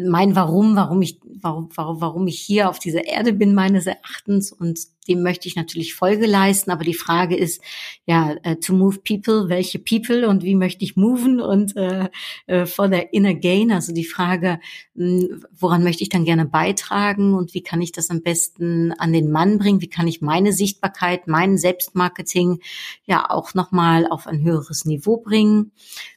mein 0.00 0.34
Warum, 0.34 0.76
warum 0.76 1.02
ich, 1.02 1.20
warum, 1.42 1.68
warum, 1.74 2.00
warum 2.00 2.26
ich 2.26 2.40
hier 2.40 2.70
auf 2.70 2.78
dieser 2.78 3.06
Erde 3.06 3.32
bin 3.32 3.54
meines 3.54 3.86
Erachtens 3.86 4.50
und 4.50 4.78
dem 5.08 5.22
möchte 5.22 5.48
ich 5.48 5.56
natürlich 5.56 5.94
Folge 5.94 6.26
leisten. 6.26 6.70
Aber 6.70 6.84
die 6.84 6.94
Frage 6.94 7.36
ist, 7.36 7.62
ja, 8.06 8.36
uh, 8.46 8.54
to 8.54 8.74
move 8.74 8.98
people, 9.00 9.48
welche 9.48 9.78
people 9.78 10.28
und 10.28 10.42
wie 10.42 10.54
möchte 10.54 10.84
ich 10.84 10.96
moven 10.96 11.40
und 11.40 11.76
äh, 11.76 12.08
uh, 12.50 12.66
for 12.66 12.88
the 12.88 13.02
inner 13.12 13.34
gain, 13.34 13.72
also 13.72 13.92
die 13.92 14.04
Frage, 14.04 14.60
mh, 14.94 15.22
hm, 15.22 15.44
woran 15.52 15.84
möchte 15.84 16.02
ich 16.02 16.08
dann 16.08 16.24
gerne 16.24 16.46
beitragen 16.46 17.34
und 17.34 17.54
wie 17.54 17.62
kann 17.62 17.82
ich 17.82 17.92
das 17.92 18.10
am 18.10 18.22
besten 18.22 18.92
an 18.92 19.12
den 19.12 19.30
Mann 19.30 19.58
bringen? 19.58 19.80
Wie 19.80 19.88
kann 19.88 20.08
ich 20.08 20.20
meine 20.20 20.52
Sichtbarkeit, 20.52 21.28
mein 21.28 21.58
Selbstmarketing 21.58 22.60
ja 23.04 23.30
auch 23.30 23.54
nochmal 23.54 24.06
auf 24.06 24.26
ein 24.26 24.42
höheres 24.42 24.84
Niveau 24.84 25.18
bringen? 25.18 25.72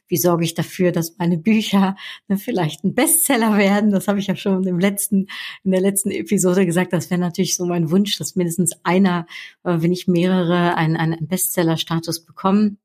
Wie 0.08 0.16
sorge 0.16 0.44
ich 0.44 0.54
dafür, 0.54 0.90
dass 0.90 1.18
meine 1.18 1.36
Bücher 1.36 1.94
ne, 2.28 2.38
vielleicht 2.38 2.82
ein 2.82 2.94
Bestseller 2.94 3.56
werden? 3.58 3.90
Das 3.90 4.08
habe 4.08 4.18
ich 4.18 4.26
ja 4.26 4.36
schon 4.36 4.66
im 4.66 4.78
letzten, 4.78 5.26
in 5.64 5.70
der 5.70 5.82
letzten 5.82 6.10
Episode 6.10 6.64
gesagt. 6.64 6.92
Das 6.94 7.10
wäre 7.10 7.20
natürlich 7.20 7.56
so 7.56 7.66
mein 7.66 7.90
Wunsch, 7.90 8.16
dass 8.16 8.34
mindestens 8.34 8.77
einer, 8.82 9.26
äh, 9.64 9.76
wenn 9.78 9.92
ich 9.92 10.08
mehrere, 10.08 10.76
einen, 10.76 10.96
einen 10.96 11.26
Bestseller-Status 11.26 12.24
bekommen. 12.24 12.78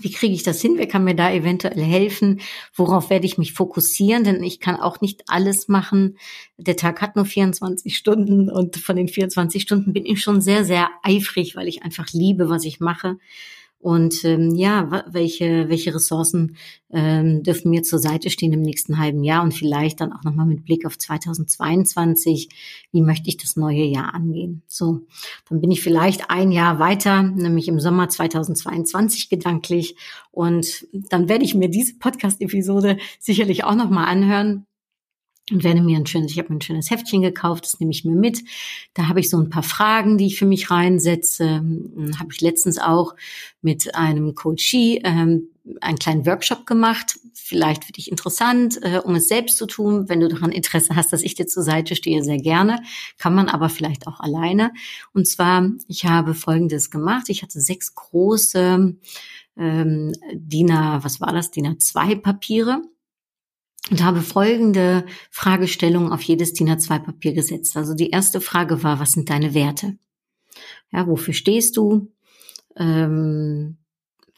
Wie 0.00 0.10
kriege 0.10 0.32
ich 0.32 0.42
das 0.42 0.62
hin? 0.62 0.74
Wer 0.76 0.88
kann 0.88 1.04
mir 1.04 1.14
da 1.14 1.30
eventuell 1.30 1.82
helfen? 1.82 2.40
Worauf 2.74 3.10
werde 3.10 3.26
ich 3.26 3.36
mich 3.36 3.52
fokussieren? 3.52 4.24
Denn 4.24 4.42
ich 4.42 4.58
kann 4.58 4.76
auch 4.76 5.02
nicht 5.02 5.24
alles 5.26 5.68
machen. 5.68 6.16
Der 6.56 6.76
Tag 6.76 7.02
hat 7.02 7.14
nur 7.14 7.26
24 7.26 7.94
Stunden 7.94 8.50
und 8.50 8.76
von 8.76 8.96
den 8.96 9.08
24 9.08 9.60
Stunden 9.60 9.92
bin 9.92 10.06
ich 10.06 10.22
schon 10.22 10.40
sehr, 10.40 10.64
sehr 10.64 10.88
eifrig, 11.02 11.56
weil 11.56 11.68
ich 11.68 11.82
einfach 11.82 12.06
liebe, 12.12 12.48
was 12.48 12.64
ich 12.64 12.80
mache. 12.80 13.18
Und 13.82 14.24
ähm, 14.24 14.54
ja, 14.54 15.02
welche, 15.10 15.68
welche 15.68 15.92
Ressourcen 15.92 16.56
ähm, 16.92 17.42
dürfen 17.42 17.68
mir 17.68 17.82
zur 17.82 17.98
Seite 17.98 18.30
stehen 18.30 18.52
im 18.52 18.62
nächsten 18.62 18.96
halben 19.00 19.24
Jahr 19.24 19.42
und 19.42 19.54
vielleicht 19.54 20.00
dann 20.00 20.12
auch 20.12 20.22
nochmal 20.22 20.46
mit 20.46 20.64
Blick 20.64 20.86
auf 20.86 20.96
2022, 20.96 22.48
wie 22.92 23.02
möchte 23.02 23.28
ich 23.28 23.38
das 23.38 23.56
neue 23.56 23.82
Jahr 23.82 24.14
angehen? 24.14 24.62
So, 24.68 25.00
dann 25.50 25.60
bin 25.60 25.72
ich 25.72 25.82
vielleicht 25.82 26.30
ein 26.30 26.52
Jahr 26.52 26.78
weiter, 26.78 27.24
nämlich 27.24 27.66
im 27.66 27.80
Sommer 27.80 28.08
2022 28.08 29.28
gedanklich. 29.28 29.96
Und 30.30 30.86
dann 30.92 31.28
werde 31.28 31.44
ich 31.44 31.56
mir 31.56 31.68
diese 31.68 31.98
Podcast-Episode 31.98 32.98
sicherlich 33.18 33.64
auch 33.64 33.74
nochmal 33.74 34.06
anhören 34.06 34.64
und 35.50 35.64
werde 35.64 35.82
mir 35.82 35.96
ein 35.96 36.06
schönes, 36.06 36.32
ich 36.32 36.38
habe 36.38 36.50
mir 36.50 36.58
ein 36.58 36.62
schönes 36.62 36.90
Heftchen 36.90 37.20
gekauft, 37.20 37.64
das 37.64 37.80
nehme 37.80 37.90
ich 37.90 38.04
mir 38.04 38.14
mit. 38.14 38.42
Da 38.94 39.08
habe 39.08 39.20
ich 39.20 39.28
so 39.28 39.38
ein 39.38 39.50
paar 39.50 39.64
Fragen, 39.64 40.16
die 40.16 40.26
ich 40.26 40.38
für 40.38 40.46
mich 40.46 40.70
reinsetze. 40.70 41.56
Hm, 41.56 42.18
habe 42.18 42.32
ich 42.32 42.40
letztens 42.40 42.78
auch 42.78 43.14
mit 43.60 43.94
einem 43.94 44.34
Coachie 44.36 45.00
ähm, 45.04 45.48
einen 45.80 45.98
kleinen 45.98 46.26
Workshop 46.26 46.64
gemacht. 46.64 47.18
Vielleicht 47.34 47.84
für 47.84 47.92
dich 47.92 48.10
interessant, 48.10 48.78
äh, 48.82 49.00
um 49.02 49.16
es 49.16 49.26
selbst 49.26 49.56
zu 49.58 49.66
tun. 49.66 50.08
Wenn 50.08 50.20
du 50.20 50.28
daran 50.28 50.52
Interesse 50.52 50.94
hast, 50.94 51.12
dass 51.12 51.22
ich 51.22 51.34
dir 51.34 51.46
zur 51.46 51.64
Seite 51.64 51.96
stehe, 51.96 52.22
sehr 52.22 52.38
gerne. 52.38 52.80
Kann 53.18 53.34
man 53.34 53.48
aber 53.48 53.68
vielleicht 53.68 54.06
auch 54.06 54.20
alleine. 54.20 54.72
Und 55.12 55.26
zwar, 55.26 55.68
ich 55.88 56.04
habe 56.04 56.34
Folgendes 56.34 56.90
gemacht. 56.90 57.28
Ich 57.28 57.42
hatte 57.42 57.60
sechs 57.60 57.96
große 57.96 58.96
ähm, 59.56 60.12
DIN 60.34 60.70
A, 60.70 61.02
was 61.02 61.20
war 61.20 61.32
das? 61.32 61.50
DIN 61.50 61.66
A2 61.66 62.20
Papiere 62.20 62.82
und 63.90 64.02
habe 64.02 64.20
folgende 64.20 65.04
Fragestellung 65.30 66.12
auf 66.12 66.22
jedes 66.22 66.52
DIN 66.52 66.70
A2-Papier 66.70 67.32
gesetzt. 67.32 67.76
Also 67.76 67.94
die 67.94 68.10
erste 68.10 68.40
Frage 68.40 68.82
war, 68.82 69.00
was 69.00 69.12
sind 69.12 69.28
deine 69.28 69.54
Werte? 69.54 69.96
Ja, 70.92 71.06
wofür 71.06 71.34
stehst 71.34 71.76
du? 71.76 72.12
Ähm, 72.76 73.78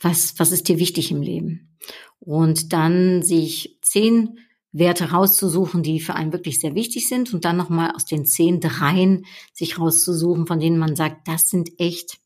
was, 0.00 0.38
was 0.38 0.52
ist 0.52 0.68
dir 0.68 0.78
wichtig 0.78 1.10
im 1.10 1.22
Leben? 1.22 1.76
Und 2.20 2.72
dann 2.72 3.22
sich 3.22 3.78
zehn 3.82 4.38
Werte 4.72 5.10
rauszusuchen, 5.10 5.82
die 5.82 6.00
für 6.00 6.14
einen 6.14 6.32
wirklich 6.32 6.60
sehr 6.60 6.74
wichtig 6.74 7.08
sind 7.08 7.32
und 7.32 7.44
dann 7.44 7.56
nochmal 7.56 7.92
aus 7.94 8.06
den 8.06 8.26
zehn 8.26 8.60
dreien 8.60 9.24
sich 9.52 9.78
rauszusuchen, 9.78 10.46
von 10.46 10.58
denen 10.58 10.78
man 10.78 10.96
sagt, 10.96 11.28
das 11.28 11.48
sind 11.48 11.78
echt, 11.78 12.18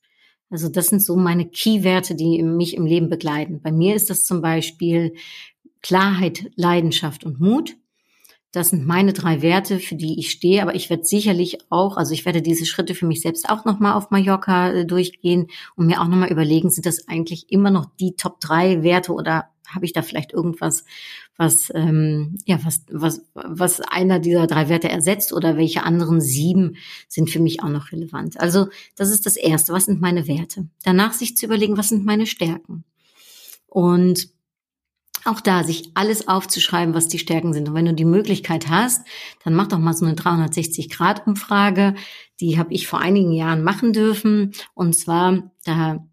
also 0.49 0.71
das 0.71 0.87
sind 0.87 1.05
so 1.05 1.17
meine 1.17 1.47
Key-Werte, 1.47 2.15
die 2.15 2.43
mich 2.43 2.75
im 2.75 2.87
Leben 2.87 3.11
begleiten. 3.11 3.61
Bei 3.61 3.71
mir 3.71 3.95
ist 3.95 4.09
das 4.09 4.25
zum 4.25 4.41
Beispiel 4.41 5.13
Klarheit, 5.83 6.51
Leidenschaft 6.57 7.25
und 7.25 7.41
Mut. 7.41 7.77
Das 8.51 8.71
sind 8.71 8.87
meine 8.87 9.13
drei 9.13 9.43
Werte, 9.43 9.79
für 9.79 9.95
die 9.95 10.19
ich 10.19 10.31
stehe. 10.31 10.63
Aber 10.63 10.75
ich 10.75 10.89
werde 10.89 11.05
sicherlich 11.05 11.59
auch, 11.71 11.99
also 11.99 12.15
ich 12.15 12.25
werde 12.25 12.41
diese 12.41 12.65
Schritte 12.65 12.95
für 12.95 13.07
mich 13.07 13.21
selbst 13.21 13.49
auch 13.49 13.67
nochmal 13.67 13.93
auf 13.93 14.11
Mallorca 14.11 14.71
äh, 14.71 14.87
durchgehen 14.87 15.49
und 15.77 15.87
mir 15.87 16.01
auch 16.01 16.09
nochmal 16.09 16.31
überlegen, 16.31 16.71
sind 16.71 16.87
das 16.87 17.09
eigentlich 17.09 17.53
immer 17.53 17.71
noch 17.71 17.87
die 18.01 18.17
Top 18.17 18.41
drei 18.41 18.83
Werte 18.83 19.13
oder 19.13 19.51
habe 19.69 19.85
ich 19.85 19.93
da 19.93 20.01
vielleicht 20.01 20.33
irgendwas, 20.33 20.85
was 21.37 21.71
ähm, 21.75 22.39
ja 22.47 22.59
was 22.65 22.87
was 22.91 23.23
was 23.35 23.81
einer 23.81 24.19
dieser 24.19 24.47
drei 24.47 24.71
Werte 24.71 24.89
ersetzt 24.89 25.35
oder 25.35 25.59
welche 25.59 25.83
anderen 25.83 26.23
sieben 26.23 26.77
sind 27.07 27.29
für 27.29 27.41
mich 27.41 27.63
auch 27.63 27.69
noch 27.69 27.93
relevant. 27.93 28.41
Also 28.41 28.69
das 28.97 29.11
ist 29.11 29.27
das 29.27 29.37
erste. 29.37 29.75
Was 29.75 29.85
sind 29.85 30.01
meine 30.01 30.27
Werte? 30.27 30.69
Danach 30.85 31.13
sich 31.13 31.37
zu 31.37 31.45
überlegen, 31.45 31.77
was 31.77 31.91
sind 31.91 32.07
meine 32.07 32.27
Stärken 32.27 32.85
und 33.67 34.31
auch 35.25 35.41
da 35.41 35.65
sich 35.65 35.91
alles 35.95 36.29
aufzuschreiben, 36.29 36.95
was 36.95 37.09
die 37.09 37.19
Stärken 37.19 37.53
sind. 37.53 37.69
Und 37.69 37.75
wenn 37.75 37.87
du 37.87 37.95
die 37.95 38.05
Möglichkeit 38.05 38.69
hast, 38.69 39.07
dann 39.45 39.55
mach 39.55 39.69
doch 39.69 39.79
mal 39.79 39.95
so 39.95 40.07
eine 40.07 40.15
360-Grad-Umfrage. 40.15 41.95
Die 42.41 42.59
habe 42.59 42.73
ich 42.73 42.87
vor 42.87 43.01
einigen 43.01 43.33
Jahren 43.33 43.63
machen 43.63 43.93
dürfen. 43.93 44.53
Und 44.75 44.97
zwar, 44.97 45.51
da 45.65 46.05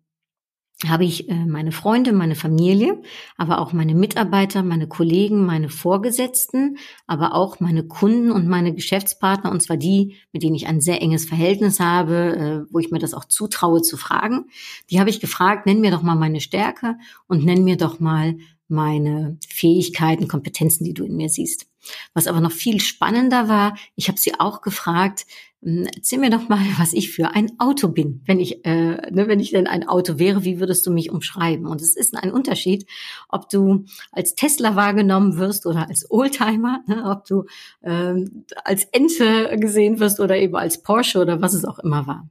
habe 0.86 1.06
ich 1.06 1.30
äh, 1.30 1.46
meine 1.46 1.72
Freunde, 1.72 2.12
meine 2.12 2.36
Familie, 2.36 3.02
aber 3.38 3.60
auch 3.60 3.72
meine 3.72 3.96
Mitarbeiter, 3.96 4.62
meine 4.62 4.88
Kollegen, 4.88 5.46
meine 5.46 5.70
Vorgesetzten, 5.70 6.78
aber 7.08 7.34
auch 7.34 7.60
meine 7.60 7.84
Kunden 7.88 8.32
und 8.32 8.48
meine 8.48 8.74
Geschäftspartner, 8.74 9.52
und 9.52 9.62
zwar 9.62 9.78
die, 9.78 10.18
mit 10.34 10.44
denen 10.44 10.56
ich 10.56 10.68
ein 10.68 10.82
sehr 10.82 11.02
enges 11.02 11.26
Verhältnis 11.26 11.80
habe, 11.80 12.68
äh, 12.68 12.74
wo 12.74 12.80
ich 12.80 12.92
mir 12.92 13.00
das 13.00 13.14
auch 13.14 13.26
zutraue 13.26 13.82
zu 13.82 13.96
fragen. 13.96 14.48
Die 14.90 15.00
habe 15.00 15.10
ich 15.10 15.22
gefragt, 15.22 15.66
nenn 15.66 15.80
mir 15.80 15.92
doch 15.92 16.02
mal 16.02 16.16
meine 16.16 16.42
Stärke 16.42 16.98
und 17.28 17.46
nenn 17.46 17.64
mir 17.64 17.78
doch 17.78 18.00
mal 18.00 18.36
meine 18.68 19.38
Fähigkeiten, 19.48 20.28
Kompetenzen, 20.28 20.84
die 20.84 20.94
du 20.94 21.04
in 21.04 21.16
mir 21.16 21.30
siehst. 21.30 21.68
Was 22.14 22.28
aber 22.28 22.42
noch 22.42 22.52
viel 22.52 22.80
spannender 22.82 23.48
war, 23.48 23.78
ich 23.96 24.08
habe 24.08 24.20
sie 24.20 24.40
auch 24.40 24.62
gefragt, 24.62 25.26
hm, 25.66 25.88
erzähl 25.96 26.20
mir 26.20 26.30
doch 26.30 26.48
mal, 26.48 26.60
was 26.78 26.94
ich 26.94 27.12
für 27.12 27.30
ein 27.30 27.60
Auto 27.60 27.88
bin. 27.88 28.22
Wenn 28.26 28.40
ich, 28.40 28.66
äh, 28.66 29.12
ne, 29.12 29.28
wenn 29.28 29.40
ich 29.40 29.52
denn 29.52 29.68
ein 29.68 29.88
Auto 29.88 30.20
wäre, 30.20 30.44
wie 30.44 30.60
würdest 30.60 30.86
du 30.86 30.92
mich 30.92 31.12
umschreiben? 31.12 31.66
Und 31.66 31.82
es 31.82 31.96
ist 31.96 32.16
ein 32.16 32.32
Unterschied, 32.32 32.86
ob 33.30 33.50
du 33.50 33.86
als 34.12 34.36
Tesla 34.36 34.76
wahrgenommen 34.76 35.38
wirst 35.38 35.66
oder 35.66 35.88
als 35.88 36.10
Oldtimer, 36.10 36.84
ne, 36.88 37.04
ob 37.06 37.26
du 37.26 37.46
äh, 37.82 38.26
als 38.64 38.86
Ente 38.86 39.58
gesehen 39.60 40.00
wirst 40.00 40.20
oder 40.20 40.38
eben 40.38 40.56
als 40.56 40.82
Porsche 40.84 41.20
oder 41.20 41.42
was 41.42 41.54
es 41.54 41.66
auch 41.66 41.80
immer 41.80 42.08
war. 42.08 42.30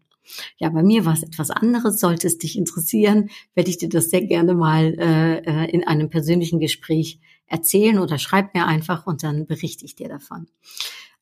Ja, 0.59 0.71
bei 0.71 0.83
mir 0.83 1.05
war 1.05 1.15
es 1.15 1.23
etwas 1.23 1.51
anderes. 1.51 2.01
Sollte 2.01 2.27
es 2.27 2.39
dich 2.39 2.57
interessieren, 2.59 3.31
werde 3.55 3.71
ich 3.71 3.79
dir 3.79 3.89
das 3.89 4.11
sehr 4.11 4.23
gerne 4.23 4.55
mal 4.55 4.95
äh, 4.99 5.39
äh, 5.39 5.71
in 5.71 5.87
einem 5.87 6.11
persönlichen 6.11 6.61
Gespräch 6.61 7.21
erzählen 7.47 7.99
oder 7.99 8.19
schreib 8.19 8.55
mir 8.55 8.67
einfach 8.67 9.07
und 9.07 9.23
dann 9.23 9.47
berichte 9.47 9.85
ich 9.85 9.95
dir 9.95 10.09
davon. 10.09 10.47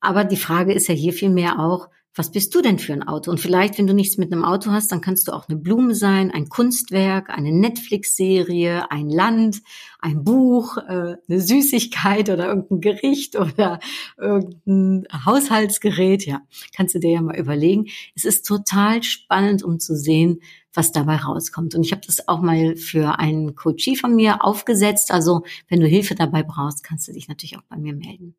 Aber 0.01 0.25
die 0.25 0.37
Frage 0.37 0.73
ist 0.73 0.89
ja 0.89 0.95
hier 0.95 1.13
vielmehr 1.13 1.59
auch, 1.59 1.89
was 2.15 2.31
bist 2.31 2.55
du 2.55 2.61
denn 2.61 2.79
für 2.79 2.93
ein 2.93 3.03
Auto? 3.03 3.31
Und 3.31 3.41
vielleicht, 3.41 3.79
wenn 3.79 3.87
du 3.87 3.95
nichts 3.95 4.19
mit 4.19 4.33
einem 4.33 4.45
Auto 4.45 4.71
hast, 4.71 4.93
dann 4.93 5.01
kannst 5.01 5.29
du 5.29 5.33
auch 5.33 5.49
eine 5.49 5.59
Blume 5.59 5.95
sein, 5.95 6.31
ein 6.31 6.51
Kunstwerk, 6.51 7.31
eine 7.31 7.53
Netflix-Serie, 7.53 8.91
ein 8.91 9.09
Land, 9.09 9.63
ein 9.99 10.23
Buch, 10.23 10.77
äh, 10.77 11.17
eine 11.27 11.41
Süßigkeit 11.41 12.29
oder 12.29 12.49
irgendein 12.49 12.81
Gericht 12.83 13.37
oder 13.37 13.81
irgendein 14.19 15.07
Haushaltsgerät. 15.25 16.27
Ja, 16.27 16.43
kannst 16.77 16.95
du 16.95 16.99
dir 16.99 17.13
ja 17.13 17.23
mal 17.23 17.39
überlegen. 17.39 17.87
Es 18.15 18.27
ist 18.27 18.47
total 18.47 19.03
spannend, 19.03 19.63
um 19.63 19.81
zu 19.81 19.97
sehen, 19.97 20.41
was 20.75 20.93
dabei 20.93 21.17
rauskommt. 21.17 21.75
Und 21.75 21.85
ich 21.85 21.93
habe 21.93 22.03
das 22.07 22.29
auch 22.29 22.41
mal 22.41 22.77
für 22.77 23.19
einen 23.19 23.55
Coachie 23.55 23.97
von 23.97 24.15
mir 24.15 24.45
aufgesetzt. 24.45 25.11
Also 25.11 25.43
wenn 25.69 25.81
du 25.81 25.87
Hilfe 25.87 26.15
dabei 26.15 26.43
brauchst, 26.43 26.83
kannst 26.83 27.09
du 27.09 27.13
dich 27.13 27.29
natürlich 27.29 27.57
auch 27.57 27.65
bei 27.69 27.77
mir 27.77 27.95
melden. 27.95 28.35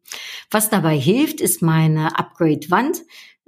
Was 0.49 0.69
dabei 0.69 0.97
hilft, 0.97 1.41
ist 1.41 1.61
meine 1.61 2.17
Upgrade-Wand 2.17 3.03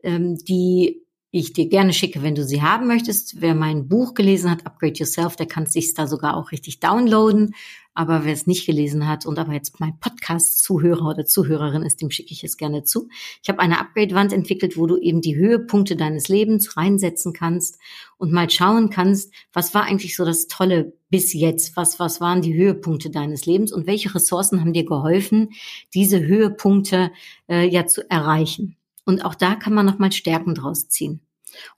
ähm, 0.05 0.37
die 0.37 1.05
ich 1.37 1.51
dir 1.51 1.67
gerne 1.67 1.91
schicke, 1.91 2.23
wenn 2.23 2.33
du 2.33 2.45
sie 2.45 2.61
haben 2.61 2.87
möchtest. 2.87 3.41
Wer 3.41 3.55
mein 3.55 3.89
Buch 3.89 4.13
gelesen 4.13 4.49
hat, 4.49 4.65
Upgrade 4.65 4.93
Yourself, 4.93 5.35
der 5.35 5.47
kann 5.47 5.65
sich 5.65 5.93
da 5.93 6.07
sogar 6.07 6.37
auch 6.37 6.53
richtig 6.53 6.79
downloaden. 6.79 7.53
Aber 7.93 8.23
wer 8.23 8.31
es 8.31 8.47
nicht 8.47 8.65
gelesen 8.65 9.07
hat 9.07 9.25
und 9.25 9.37
aber 9.37 9.51
jetzt 9.51 9.79
mein 9.81 9.99
Podcast-Zuhörer 9.99 11.09
oder 11.09 11.25
Zuhörerin 11.25 11.81
ist, 11.81 12.01
dem 12.01 12.09
schicke 12.09 12.31
ich 12.31 12.45
es 12.45 12.55
gerne 12.55 12.83
zu. 12.83 13.09
Ich 13.43 13.49
habe 13.49 13.59
eine 13.59 13.79
Upgrade-Wand 13.79 14.31
entwickelt, 14.31 14.77
wo 14.77 14.85
du 14.85 14.97
eben 14.97 15.19
die 15.19 15.35
Höhepunkte 15.35 15.97
deines 15.97 16.29
Lebens 16.29 16.77
reinsetzen 16.77 17.33
kannst 17.33 17.79
und 18.17 18.31
mal 18.31 18.49
schauen 18.49 18.89
kannst, 18.89 19.33
was 19.51 19.73
war 19.73 19.83
eigentlich 19.83 20.15
so 20.15 20.23
das 20.23 20.47
Tolle 20.47 20.93
bis 21.09 21.33
jetzt? 21.33 21.75
Was, 21.75 21.99
was 21.99 22.21
waren 22.21 22.41
die 22.41 22.53
Höhepunkte 22.53 23.09
deines 23.09 23.45
Lebens 23.45 23.73
und 23.73 23.87
welche 23.87 24.15
Ressourcen 24.15 24.61
haben 24.61 24.73
dir 24.73 24.85
geholfen, 24.85 25.49
diese 25.93 26.25
Höhepunkte 26.25 27.11
äh, 27.49 27.67
ja 27.67 27.87
zu 27.87 28.09
erreichen? 28.09 28.77
Und 29.05 29.23
auch 29.23 29.35
da 29.35 29.55
kann 29.55 29.73
man 29.73 29.85
nochmal 29.85 30.11
Stärken 30.11 30.55
draus 30.55 30.87
ziehen. 30.87 31.21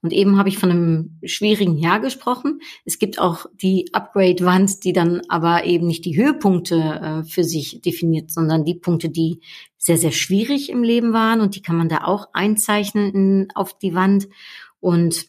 Und 0.01 0.13
eben 0.13 0.37
habe 0.37 0.49
ich 0.49 0.57
von 0.57 0.71
einem 0.71 1.19
schwierigen 1.23 1.77
Jahr 1.77 1.99
gesprochen. 1.99 2.61
Es 2.85 2.99
gibt 2.99 3.19
auch 3.19 3.45
die 3.61 3.93
Upgrade-Wand, 3.93 4.83
die 4.83 4.93
dann 4.93 5.21
aber 5.29 5.65
eben 5.65 5.87
nicht 5.87 6.05
die 6.05 6.17
Höhepunkte 6.17 6.75
äh, 6.75 7.29
für 7.29 7.43
sich 7.43 7.81
definiert, 7.81 8.31
sondern 8.31 8.65
die 8.65 8.75
Punkte, 8.75 9.09
die 9.09 9.41
sehr, 9.77 9.97
sehr 9.97 10.11
schwierig 10.11 10.69
im 10.69 10.83
Leben 10.83 11.13
waren. 11.13 11.41
Und 11.41 11.55
die 11.55 11.61
kann 11.61 11.77
man 11.77 11.89
da 11.89 12.05
auch 12.05 12.29
einzeichnen 12.33 13.13
in, 13.13 13.47
auf 13.55 13.77
die 13.77 13.93
Wand. 13.93 14.27
Und 14.79 15.27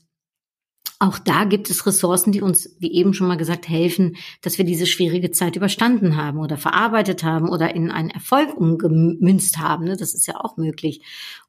auch 1.00 1.18
da 1.18 1.44
gibt 1.44 1.70
es 1.70 1.86
Ressourcen, 1.86 2.32
die 2.32 2.42
uns, 2.42 2.74
wie 2.80 2.92
eben 2.92 3.14
schon 3.14 3.28
mal 3.28 3.36
gesagt, 3.36 3.68
helfen, 3.68 4.16
dass 4.42 4.58
wir 4.58 4.64
diese 4.64 4.86
schwierige 4.86 5.30
Zeit 5.30 5.54
überstanden 5.54 6.16
haben 6.16 6.40
oder 6.40 6.56
verarbeitet 6.56 7.22
haben 7.22 7.48
oder 7.48 7.72
in 7.72 7.92
einen 7.92 8.10
Erfolg 8.10 8.56
umgemünzt 8.56 9.58
haben. 9.58 9.84
Ne? 9.84 9.96
Das 9.96 10.12
ist 10.12 10.26
ja 10.26 10.40
auch 10.40 10.56
möglich. 10.56 11.02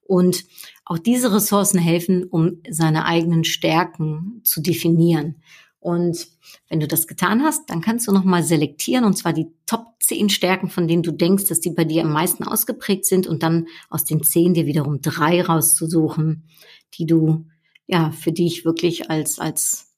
Und 0.09 0.43
auch 0.85 0.97
diese 0.97 1.31
Ressourcen 1.31 1.77
helfen, 1.77 2.23
um 2.23 2.63
seine 2.67 3.05
eigenen 3.05 3.43
Stärken 3.43 4.41
zu 4.43 4.59
definieren. 4.59 5.35
Und 5.79 6.27
wenn 6.67 6.79
du 6.79 6.87
das 6.87 7.05
getan 7.05 7.43
hast, 7.43 7.69
dann 7.69 7.81
kannst 7.81 8.07
du 8.07 8.11
nochmal 8.11 8.41
selektieren 8.41 9.05
und 9.05 9.15
zwar 9.15 9.33
die 9.33 9.51
Top 9.67 9.85
10 10.01 10.29
Stärken, 10.29 10.69
von 10.69 10.87
denen 10.87 11.03
du 11.03 11.11
denkst, 11.11 11.45
dass 11.45 11.59
die 11.59 11.69
bei 11.69 11.83
dir 11.83 12.03
am 12.03 12.11
meisten 12.11 12.43
ausgeprägt 12.43 13.05
sind 13.05 13.27
und 13.27 13.43
dann 13.43 13.67
aus 13.91 14.03
den 14.03 14.23
10 14.23 14.55
dir 14.55 14.65
wiederum 14.65 14.99
drei 14.99 15.43
rauszusuchen, 15.43 16.49
die 16.95 17.05
du 17.05 17.45
ja, 17.85 18.09
für 18.11 18.31
die 18.31 18.47
ich 18.47 18.65
wirklich 18.65 19.11
als, 19.11 19.37
als, 19.37 19.93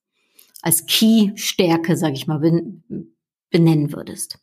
als 0.61 0.85
Key-Stärke, 0.87 1.95
sage 1.95 2.15
ich 2.15 2.27
mal, 2.27 2.39
benennen 3.49 3.93
würdest. 3.93 4.39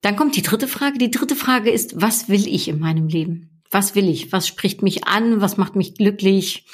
Dann 0.00 0.16
kommt 0.16 0.36
die 0.36 0.42
dritte 0.42 0.66
Frage. 0.68 0.98
Die 0.98 1.10
dritte 1.10 1.36
Frage 1.36 1.70
ist, 1.70 2.00
was 2.00 2.28
will 2.28 2.48
ich 2.48 2.66
in 2.66 2.80
meinem 2.80 3.06
Leben? 3.06 3.53
Was 3.74 3.96
will 3.96 4.08
ich? 4.08 4.30
Was 4.30 4.46
spricht 4.46 4.82
mich 4.82 5.08
an? 5.08 5.40
Was 5.40 5.56
macht 5.56 5.74
mich 5.74 5.94
glücklich? 5.94 6.64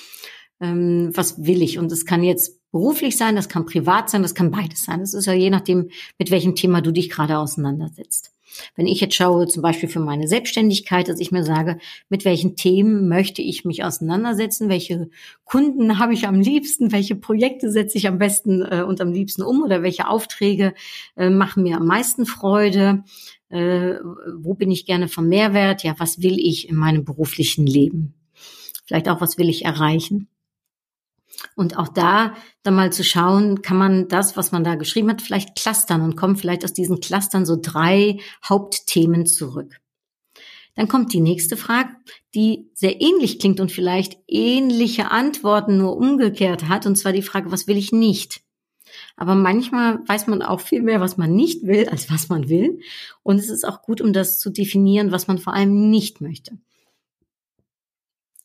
Ähm, 0.61 1.11
was 1.15 1.43
will 1.43 1.63
ich? 1.63 1.79
Und 1.79 1.91
es 1.91 2.05
kann 2.05 2.23
jetzt 2.23 2.61
beruflich 2.73 3.17
sein, 3.17 3.37
das 3.37 3.49
kann 3.49 3.65
privat 3.65 4.11
sein, 4.11 4.21
das 4.21 4.35
kann 4.35 4.51
beides 4.51 4.85
sein. 4.85 5.01
Das 5.01 5.15
ist 5.15 5.25
ja 5.25 5.33
je 5.33 5.49
nachdem, 5.49 5.89
mit 6.19 6.31
welchem 6.31 6.55
Thema 6.55 6.83
du 6.83 6.93
dich 6.93 7.09
gerade 7.09 7.39
auseinandersetzt. 7.39 8.33
Wenn 8.77 8.87
ich 8.87 9.01
jetzt 9.01 9.15
schaue, 9.15 9.47
zum 9.47 9.63
Beispiel 9.63 9.89
für 9.89 10.01
meine 10.01 10.29
Selbstständigkeit, 10.29 11.09
dass 11.09 11.21
ich 11.21 11.33
mir 11.33 11.45
sage, 11.45 11.79
mit 12.09 12.25
welchen 12.25 12.57
Themen 12.57 13.09
möchte 13.09 13.43
ich 13.43 13.65
mich 13.65 13.85
auseinandersetzen, 13.85 14.69
welche 14.69 15.11
Kunden 15.45 15.99
habe 15.99 16.15
ich 16.15 16.27
am 16.27 16.41
liebsten, 16.41 16.93
welche 16.93 17.17
Projekte 17.17 17.71
setze 17.71 17.99
ich 17.99 18.09
am 18.09 18.19
besten 18.19 18.63
äh, 18.63 18.83
und 18.83 19.01
am 19.01 19.13
liebsten 19.13 19.43
um? 19.43 19.63
Oder 19.63 19.83
welche 19.83 20.09
Aufträge 20.09 20.75
äh, 21.17 21.31
machen 21.31 21.63
mir 21.63 21.77
am 21.77 21.87
meisten 21.87 22.27
Freude, 22.27 23.05
äh, 23.49 23.95
wo 24.37 24.55
bin 24.55 24.71
ich 24.71 24.87
gerne 24.87 25.09
vom 25.09 25.29
Mehrwert, 25.29 25.83
ja, 25.83 25.95
was 25.99 26.23
will 26.23 26.39
ich 26.39 26.69
in 26.69 26.77
meinem 26.77 27.05
beruflichen 27.05 27.67
Leben? 27.67 28.15
Vielleicht 28.87 29.09
auch, 29.09 29.21
was 29.21 29.39
will 29.39 29.49
ich 29.49 29.65
erreichen? 29.65 30.29
Und 31.57 31.77
auch 31.77 31.89
da 31.89 32.35
dann 32.63 32.75
mal 32.75 32.93
zu 32.93 33.05
schauen, 33.05 33.63
kann 33.63 33.77
man 33.77 34.09
das, 34.09 34.37
was 34.37 34.53
man 34.53 34.65
da 34.65 34.75
geschrieben 34.75 35.11
hat, 35.11 35.23
vielleicht 35.23 35.57
clustern 35.57 36.03
und 36.03 36.17
kommen 36.17 36.37
vielleicht 36.37 36.65
aus 36.65 36.73
diesen 36.73 37.01
Clustern 37.01 37.47
so 37.47 37.57
drei 37.61 38.19
Hauptthemen 38.45 39.27
zurück. 39.27 39.81
Dann 40.75 40.89
kommt 40.89 41.13
die 41.13 41.21
nächste 41.21 41.57
Frage, 41.57 41.91
die 42.35 42.71
sehr 42.75 43.01
ähnlich 43.01 43.39
klingt 43.39 43.61
und 43.61 43.73
vielleicht 43.73 44.19
ähnliche 44.29 45.11
Antworten 45.11 45.79
nur 45.79 45.97
umgekehrt 45.97 46.69
hat, 46.69 46.87
und 46.87 46.97
zwar 46.97 47.13
die 47.13 47.23
Frage, 47.23 47.51
was 47.51 47.67
will 47.67 47.77
ich 47.77 47.93
nicht? 47.93 48.43
Aber 49.17 49.35
manchmal 49.35 50.01
weiß 50.09 50.27
man 50.27 50.43
auch 50.43 50.61
viel 50.61 50.83
mehr, 50.83 51.01
was 51.01 51.17
man 51.17 51.35
nicht 51.35 51.67
will, 51.67 51.89
als 51.89 52.11
was 52.11 52.29
man 52.29 52.49
will. 52.49 52.81
Und 53.23 53.39
es 53.39 53.49
ist 53.49 53.67
auch 53.67 53.83
gut, 53.83 54.01
um 54.01 54.13
das 54.13 54.41
zu 54.41 54.51
definieren, 54.51 55.13
was 55.13 55.27
man 55.27 55.39
vor 55.39 55.55
allem 55.55 55.91
nicht 55.91 56.21
möchte. 56.21 56.59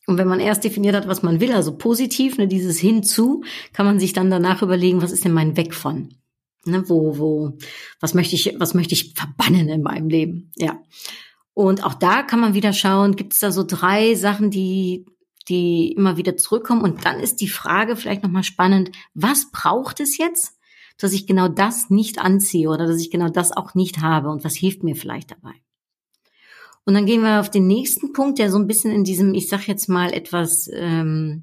Und 0.06 0.18
wenn 0.18 0.28
man 0.28 0.40
erst 0.40 0.62
definiert 0.62 0.94
hat, 0.94 1.08
was 1.08 1.22
man 1.22 1.40
will, 1.40 1.52
also 1.52 1.76
positiv, 1.76 2.38
ne, 2.38 2.46
dieses 2.46 2.78
hinzu, 2.78 3.42
kann 3.72 3.86
man 3.86 3.98
sich 3.98 4.12
dann 4.12 4.30
danach 4.30 4.62
überlegen, 4.62 5.02
was 5.02 5.10
ist 5.10 5.24
denn 5.24 5.32
mein 5.32 5.56
Weg 5.56 5.74
von? 5.74 6.14
Ne, 6.64 6.88
wo, 6.88 7.18
wo, 7.18 7.58
was 8.00 8.14
möchte 8.14 8.36
ich, 8.36 8.54
was 8.58 8.74
möchte 8.74 8.94
ich 8.94 9.14
verbannen 9.14 9.68
in 9.68 9.82
meinem 9.82 10.08
Leben? 10.08 10.52
Ja. 10.56 10.80
Und 11.54 11.84
auch 11.84 11.94
da 11.94 12.22
kann 12.22 12.40
man 12.40 12.54
wieder 12.54 12.72
schauen, 12.72 13.16
gibt 13.16 13.34
es 13.34 13.40
da 13.40 13.50
so 13.50 13.64
drei 13.64 14.14
Sachen, 14.14 14.50
die, 14.50 15.06
die 15.48 15.92
immer 15.92 16.16
wieder 16.16 16.36
zurückkommen. 16.36 16.82
Und 16.82 17.04
dann 17.04 17.18
ist 17.18 17.40
die 17.40 17.48
Frage 17.48 17.96
vielleicht 17.96 18.22
nochmal 18.22 18.44
spannend, 18.44 18.92
was 19.14 19.50
braucht 19.50 19.98
es 20.00 20.18
jetzt, 20.18 20.58
dass 20.98 21.12
ich 21.12 21.26
genau 21.26 21.48
das 21.48 21.90
nicht 21.90 22.18
anziehe 22.18 22.68
oder 22.68 22.86
dass 22.86 23.00
ich 23.00 23.10
genau 23.10 23.28
das 23.28 23.52
auch 23.52 23.74
nicht 23.74 24.00
habe 24.00 24.30
und 24.30 24.44
was 24.44 24.54
hilft 24.54 24.82
mir 24.82 24.94
vielleicht 24.94 25.32
dabei? 25.32 25.54
Und 26.86 26.94
dann 26.94 27.04
gehen 27.04 27.22
wir 27.22 27.40
auf 27.40 27.50
den 27.50 27.66
nächsten 27.66 28.12
Punkt, 28.12 28.38
der 28.38 28.50
so 28.50 28.58
ein 28.58 28.68
bisschen 28.68 28.92
in 28.92 29.02
diesem, 29.02 29.34
ich 29.34 29.48
sag 29.48 29.66
jetzt 29.66 29.88
mal, 29.88 30.12
etwas 30.12 30.70
ähm, 30.72 31.42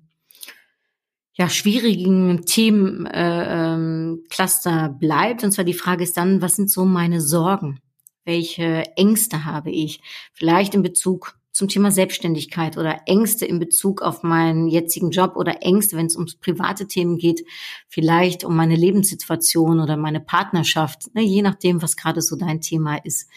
ja, 1.33 1.49
schwierigen 1.49 2.45
Themencluster 2.45 4.71
äh, 4.71 4.85
ähm, 4.85 4.99
bleibt. 4.99 5.43
Und 5.43 5.51
zwar 5.51 5.65
die 5.65 5.73
Frage 5.73 6.03
ist 6.03 6.15
dann, 6.15 6.41
was 6.41 6.55
sind 6.55 6.71
so 6.71 6.85
meine 6.85 7.19
Sorgen? 7.19 7.81
Welche 8.23 8.85
Ängste 8.95 9.43
habe 9.43 9.69
ich? 9.69 9.99
Vielleicht 10.31 10.75
in 10.75 10.81
Bezug 10.81 11.37
zum 11.51 11.67
Thema 11.67 11.91
Selbstständigkeit 11.91 12.77
oder 12.77 13.01
Ängste 13.05 13.45
in 13.45 13.59
Bezug 13.59 14.01
auf 14.01 14.23
meinen 14.23 14.69
jetzigen 14.69 15.11
Job 15.11 15.35
oder 15.35 15.61
Ängste, 15.61 15.97
wenn 15.97 16.07
es 16.07 16.15
ums 16.15 16.35
private 16.35 16.87
Themen 16.87 17.17
geht, 17.17 17.45
vielleicht 17.89 18.43
um 18.43 18.55
meine 18.55 18.75
Lebenssituation 18.75 19.79
oder 19.79 19.97
meine 19.97 20.19
Partnerschaft, 20.19 21.13
ne, 21.13 21.21
je 21.21 21.43
nachdem, 21.43 21.83
was 21.83 21.95
gerade 21.95 22.21
so 22.21 22.35
dein 22.35 22.61
Thema 22.61 22.95
ist 22.95 23.29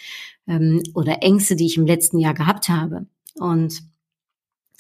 ähm, 0.46 0.82
oder 0.94 1.22
Ängste, 1.22 1.56
die 1.56 1.66
ich 1.66 1.76
im 1.76 1.86
letzten 1.86 2.18
Jahr 2.18 2.34
gehabt 2.34 2.68
habe. 2.68 3.06
Und 3.34 3.82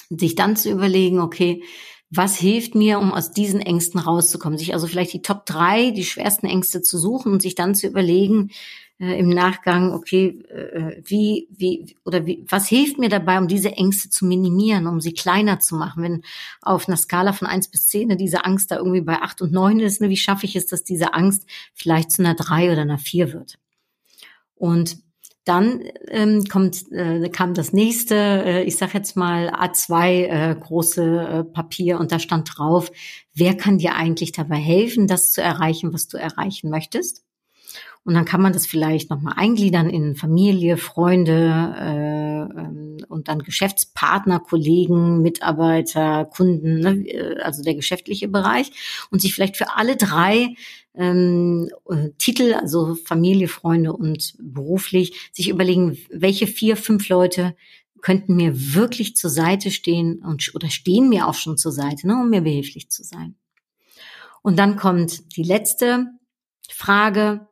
sich 0.08 0.34
dann 0.34 0.56
zu 0.56 0.70
überlegen, 0.70 1.20
okay, 1.20 1.62
was 2.10 2.36
hilft 2.36 2.74
mir, 2.74 3.00
um 3.00 3.12
aus 3.12 3.32
diesen 3.32 3.60
Ängsten 3.60 3.98
rauszukommen? 3.98 4.58
Sich 4.58 4.74
also 4.74 4.86
vielleicht 4.86 5.12
die 5.12 5.22
Top 5.22 5.44
drei, 5.44 5.90
die 5.90 6.04
schwersten 6.04 6.46
Ängste 6.46 6.80
zu 6.80 6.98
suchen 6.98 7.32
und 7.32 7.42
sich 7.42 7.56
dann 7.56 7.74
zu 7.74 7.88
überlegen, 7.88 8.50
äh, 8.98 9.18
im 9.18 9.28
Nachgang, 9.28 9.92
okay, 9.92 10.40
äh, 10.48 11.02
wie, 11.04 11.48
wie, 11.50 11.96
oder 12.04 12.24
wie, 12.24 12.44
was 12.48 12.68
hilft 12.68 12.98
mir 12.98 13.08
dabei, 13.08 13.38
um 13.38 13.48
diese 13.48 13.72
Ängste 13.72 14.08
zu 14.08 14.24
minimieren, 14.24 14.86
um 14.86 15.00
sie 15.00 15.12
kleiner 15.12 15.58
zu 15.58 15.74
machen? 15.74 16.02
Wenn 16.02 16.22
auf 16.62 16.88
einer 16.88 16.96
Skala 16.96 17.32
von 17.32 17.48
eins 17.48 17.68
bis 17.68 17.88
zehn 17.88 18.08
ne, 18.08 18.16
diese 18.16 18.44
Angst 18.44 18.70
da 18.70 18.76
irgendwie 18.76 19.02
bei 19.02 19.20
acht 19.20 19.42
und 19.42 19.52
neun 19.52 19.80
ist, 19.80 20.00
ne, 20.00 20.08
wie 20.08 20.16
schaffe 20.16 20.46
ich 20.46 20.56
es, 20.56 20.66
dass 20.66 20.84
diese 20.84 21.12
Angst 21.12 21.46
vielleicht 21.74 22.10
zu 22.10 22.22
einer 22.22 22.34
drei 22.34 22.72
oder 22.72 22.82
einer 22.82 22.98
vier 22.98 23.32
wird? 23.32 23.58
Und 24.54 24.98
dann 25.46 25.80
ähm, 26.08 26.44
kommt, 26.44 26.90
äh, 26.90 27.28
kam 27.28 27.54
das 27.54 27.72
nächste, 27.72 28.14
äh, 28.16 28.64
ich 28.64 28.76
sage 28.76 28.94
jetzt 28.94 29.16
mal 29.16 29.48
A2 29.50 30.24
äh, 30.24 30.56
große 30.58 31.04
äh, 31.20 31.44
Papier 31.44 32.00
und 32.00 32.10
da 32.10 32.18
stand 32.18 32.50
drauf, 32.56 32.90
wer 33.32 33.56
kann 33.56 33.78
dir 33.78 33.94
eigentlich 33.94 34.32
dabei 34.32 34.56
helfen, 34.56 35.06
das 35.06 35.30
zu 35.30 35.40
erreichen, 35.40 35.94
was 35.94 36.08
du 36.08 36.18
erreichen 36.18 36.68
möchtest? 36.68 37.22
Und 38.06 38.14
dann 38.14 38.24
kann 38.24 38.40
man 38.40 38.52
das 38.52 38.66
vielleicht 38.66 39.10
nochmal 39.10 39.34
eingliedern 39.36 39.90
in 39.90 40.14
Familie, 40.14 40.76
Freunde 40.76 41.74
äh, 41.76 42.60
ähm, 42.60 42.98
und 43.08 43.28
dann 43.28 43.40
Geschäftspartner, 43.40 44.38
Kollegen, 44.40 45.22
Mitarbeiter, 45.22 46.24
Kunden, 46.24 46.78
ne, 46.78 47.04
äh, 47.08 47.40
also 47.40 47.62
der 47.62 47.74
geschäftliche 47.74 48.28
Bereich 48.28 48.70
und 49.10 49.22
sich 49.22 49.34
vielleicht 49.34 49.56
für 49.56 49.76
alle 49.76 49.96
drei 49.96 50.54
ähm, 50.96 51.70
äh, 51.88 52.10
Titel, 52.18 52.54
also 52.54 52.94
Familie, 52.94 53.48
Freunde 53.48 53.92
und 53.92 54.34
beruflich, 54.38 55.30
sich 55.32 55.48
überlegen, 55.48 55.98
welche 56.10 56.46
vier, 56.46 56.76
fünf 56.76 57.08
Leute 57.08 57.56
könnten 58.00 58.36
mir 58.36 58.74
wirklich 58.74 59.16
zur 59.16 59.30
Seite 59.30 59.70
stehen 59.70 60.22
und 60.24 60.54
oder 60.54 60.70
stehen 60.70 61.08
mir 61.08 61.26
auch 61.26 61.34
schon 61.34 61.56
zur 61.56 61.72
Seite, 61.72 62.06
ne, 62.06 62.14
um 62.14 62.30
mir 62.30 62.42
behilflich 62.42 62.88
zu 62.90 63.02
sein. 63.02 63.36
Und 64.42 64.58
dann 64.58 64.76
kommt 64.76 65.36
die 65.36 65.42
letzte 65.42 66.06
Frage, 66.70 67.48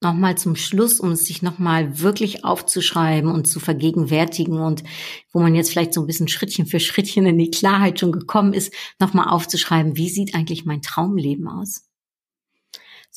nochmal 0.00 0.38
zum 0.38 0.54
Schluss, 0.54 1.00
um 1.00 1.10
es 1.10 1.24
sich 1.26 1.42
nochmal 1.42 2.00
wirklich 2.00 2.44
aufzuschreiben 2.44 3.30
und 3.30 3.46
zu 3.46 3.58
vergegenwärtigen 3.58 4.60
und 4.60 4.84
wo 5.32 5.40
man 5.40 5.54
jetzt 5.54 5.70
vielleicht 5.70 5.94
so 5.94 6.00
ein 6.00 6.06
bisschen 6.06 6.28
Schrittchen 6.28 6.66
für 6.66 6.78
Schrittchen 6.78 7.26
in 7.26 7.38
die 7.38 7.50
Klarheit 7.50 7.98
schon 7.98 8.12
gekommen 8.12 8.52
ist, 8.52 8.72
nochmal 9.00 9.28
aufzuschreiben, 9.28 9.96
wie 9.96 10.08
sieht 10.08 10.34
eigentlich 10.34 10.64
mein 10.64 10.82
Traumleben 10.82 11.48
aus? 11.48 11.87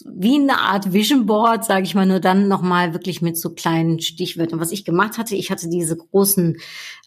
Wie 0.06 0.36
eine 0.36 0.60
Art 0.60 0.94
Vision 0.94 1.26
Board, 1.26 1.66
sage 1.66 1.84
ich 1.84 1.96
mal, 1.96 2.06
nur 2.06 2.20
dann 2.20 2.48
nochmal 2.48 2.94
wirklich 2.94 3.22
mit 3.22 3.38
so 3.38 3.52
kleinen 3.52 4.00
Stichwörtern. 4.00 4.60
Was 4.60 4.72
ich 4.72 4.86
gemacht 4.86 5.18
hatte, 5.18 5.36
ich 5.36 5.52
hatte 5.52 5.70
diese 5.70 5.98
großen 5.98 6.58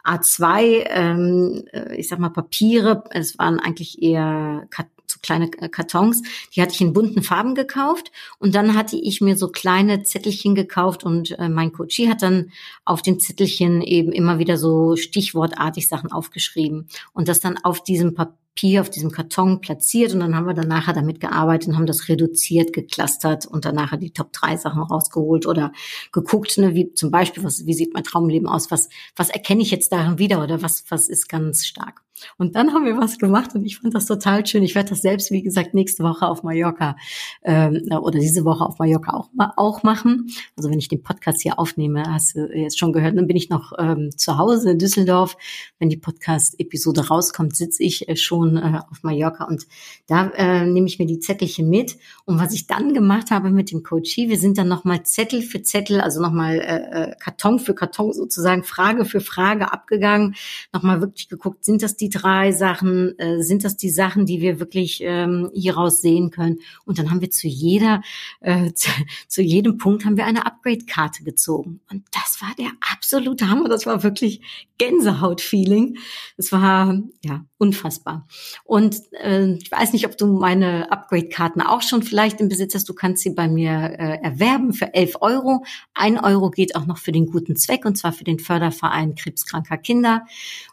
A2, 0.05 0.85
ähm, 0.88 1.64
äh, 1.73 1.97
ich 1.97 2.09
sag 2.09 2.18
mal 2.18 2.31
Papiere, 2.31 3.05
es 3.11 3.38
waren 3.38 3.59
eigentlich 3.59 4.03
eher 4.03 4.68
so 5.07 5.18
kleine 5.23 5.51
äh, 5.59 5.68
Kartons, 5.68 6.23
die 6.55 6.62
hatte 6.62 6.73
ich 6.73 6.81
in 6.81 6.92
bunten 6.92 7.23
Farben 7.23 7.55
gekauft 7.55 8.12
und 8.38 8.55
dann 8.55 8.75
hatte 8.75 8.97
ich 8.97 9.20
mir 9.20 9.37
so 9.37 9.49
kleine 9.49 10.03
Zettelchen 10.03 10.55
gekauft 10.55 11.05
und 11.05 11.38
äh, 11.38 11.49
mein 11.49 11.73
Coachie 11.73 12.09
hat 12.09 12.23
dann 12.23 12.53
auf 12.85 13.03
den 13.03 13.18
Zettelchen 13.18 13.83
eben 13.83 14.12
immer 14.12 14.38
wieder 14.38 14.57
so 14.57 14.97
stichwortartig 14.97 15.88
Sachen 15.88 16.12
aufgeschrieben 16.12 16.88
und 17.12 17.29
das 17.29 17.40
dann 17.40 17.59
auf 17.59 17.83
diesem 17.83 18.14
Papier, 18.14 18.38
auf 18.81 18.88
diesem 18.88 19.11
Karton 19.11 19.61
platziert 19.61 20.14
und 20.14 20.21
dann 20.21 20.35
haben 20.35 20.47
wir 20.47 20.55
dann 20.55 20.69
nachher 20.69 20.95
damit 20.95 21.21
gearbeitet 21.21 21.69
und 21.69 21.77
haben 21.77 21.87
das 21.87 22.09
reduziert, 22.09 22.73
geklustert 22.73 23.47
und 23.47 23.64
dann 23.64 23.75
nachher 23.75 23.99
die 23.99 24.12
Top 24.12 24.33
drei 24.33 24.57
Sachen 24.57 24.83
rausgeholt 24.83 25.47
oder 25.47 25.73
geguckt, 26.12 26.57
ne, 26.59 26.75
wie 26.75 26.93
zum 26.95 27.11
Beispiel, 27.11 27.43
was, 27.43 27.67
wie 27.67 27.75
sieht 27.75 27.95
mein 27.95 28.05
Traumleben 28.05 28.49
aus, 28.49 28.71
was, 28.71 28.88
was 29.17 29.31
erkenne 29.31 29.62
ich 29.62 29.71
jetzt 29.71 29.93
darin 29.93 30.19
wieder 30.19 30.43
oder 30.43 30.62
was, 30.62 30.85
was 30.88 31.09
ist 31.09 31.29
ganz 31.29 31.67
stark. 31.67 32.03
Und 32.38 32.55
dann 32.57 32.72
haben 32.72 32.85
wir 32.85 32.96
was 32.96 33.18
gemacht 33.18 33.55
und 33.55 33.64
ich 33.64 33.79
fand 33.79 33.94
das 33.94 34.07
total 34.07 34.46
schön. 34.46 34.62
Ich 34.62 34.74
werde 34.74 34.90
das 34.90 35.03
selbst, 35.03 35.31
wie 35.31 35.42
gesagt, 35.42 35.74
nächste 35.74 36.05
Woche 36.05 36.27
auf 36.27 36.42
Mallorca 36.42 36.96
ähm, 37.42 37.83
oder 37.90 38.18
diese 38.18 38.44
Woche 38.44 38.64
auf 38.64 38.79
Mallorca 38.79 39.12
auch, 39.12 39.31
auch 39.57 39.83
machen. 39.83 40.31
Also 40.57 40.70
wenn 40.70 40.79
ich 40.79 40.88
den 40.88 41.03
Podcast 41.03 41.42
hier 41.42 41.59
aufnehme, 41.59 42.05
hast 42.07 42.37
du 42.37 42.46
jetzt 42.53 42.79
schon 42.79 42.92
gehört, 42.92 43.16
dann 43.16 43.27
bin 43.27 43.37
ich 43.37 43.50
noch 43.50 43.72
ähm, 43.79 44.11
zu 44.16 44.38
Hause 44.38 44.72
in 44.72 44.79
Düsseldorf. 44.79 45.37
Wenn 45.79 45.88
die 45.88 45.96
Podcast-Episode 45.96 47.09
rauskommt, 47.09 47.57
sitze 47.57 47.83
ich 47.83 48.09
äh, 48.09 48.16
schon 48.16 48.57
äh, 48.57 48.81
auf 48.90 49.03
Mallorca 49.03 49.44
und 49.44 49.66
da 50.07 50.29
äh, 50.37 50.66
nehme 50.66 50.87
ich 50.87 50.98
mir 50.98 51.07
die 51.07 51.18
Zettelchen 51.18 51.68
mit. 51.68 51.96
Und 52.24 52.38
was 52.38 52.55
ich 52.55 52.66
dann 52.66 52.94
gemacht 52.94 53.31
habe 53.31 53.50
mit 53.50 53.70
dem 53.70 53.83
Coachie, 53.83 54.29
wir 54.29 54.38
sind 54.38 54.59
dann 54.59 54.68
nochmal 54.68 55.03
Zettel 55.05 55.42
für 55.42 55.62
Zettel, 55.62 56.00
also 56.00 56.20
nochmal 56.20 56.59
äh, 56.61 57.11
äh, 57.11 57.14
Karton 57.18 57.59
für 57.59 57.74
Karton 57.74 58.12
sozusagen, 58.12 58.64
Frage 58.64 59.05
für 59.05 59.20
Frage 59.20 59.72
abgegangen, 59.72 60.35
nochmal 60.72 61.00
wirklich 61.00 61.29
geguckt, 61.29 61.64
sind 61.64 61.83
das 61.83 61.96
die 61.96 62.04
drei 62.09 62.53
Sachen, 62.53 63.19
äh, 63.19 63.43
sind 63.43 63.64
das 63.64 63.77
die 63.77 63.90
Sachen, 63.90 64.27
die 64.27 64.40
wir 64.40 64.61
wirklich 64.61 65.01
ähm, 65.03 65.51
hieraus 65.55 66.01
sehen 66.01 66.31
können? 66.31 66.61
Und 66.85 66.99
dann 66.99 67.11
haben 67.11 67.21
wir 67.21 67.31
zu 67.31 67.49
jeder, 67.49 68.03
äh, 68.40 68.73
zu, 68.75 68.90
zu 69.29 69.43
jedem 69.43 69.79
Punkt 69.79 70.05
haben 70.05 70.17
wir 70.17 70.27
eine 70.27 70.47
Upgrade-Karte 70.47 71.25
gezogen. 71.25 71.81
Und 71.90 72.05
das 72.12 72.40
war 72.40 72.55
der 72.59 72.71
absolute 72.93 73.49
Hammer. 73.49 73.69
Das 73.69 73.87
war 73.87 74.03
wirklich 74.03 74.40
Gänsehaut-Feeling. 74.79 75.99
Das 76.37 76.53
war 76.53 77.01
ja 77.25 77.45
unfassbar. 77.59 78.27
Und 78.64 78.97
äh, 79.12 79.55
ich 79.55 79.71
weiß 79.71 79.93
nicht, 79.93 80.07
ob 80.07 80.17
du 80.17 80.27
meine 80.27 80.90
Upgrade-Karten 80.90 81.61
auch 81.61 81.83
schon 81.83 82.03
vielleicht 82.03 82.40
im 82.40 82.49
Besitz 82.49 82.75
hast. 82.75 82.88
Du 82.88 82.95
kannst 82.95 83.23
sie 83.23 83.31
bei 83.31 83.49
mir 83.49 83.71
äh, 83.71 84.19
erwerben 84.23 84.73
für 84.73 84.93
11 84.95 85.17
Euro. 85.21 85.64
Ein 85.95 86.19
Euro 86.19 86.51
geht 86.51 86.77
auch 86.77 86.87
noch 86.87 86.99
für 86.99 87.12
den 87.12 87.27
guten 87.27 87.57
Zweck 87.57 87.85
und 87.85 87.97
zwar 87.97 88.12
für 88.12 88.25
den 88.25 88.38
Förderverein 88.38 89.14
krebskranker 89.14 89.79
Kinder. 89.79 90.27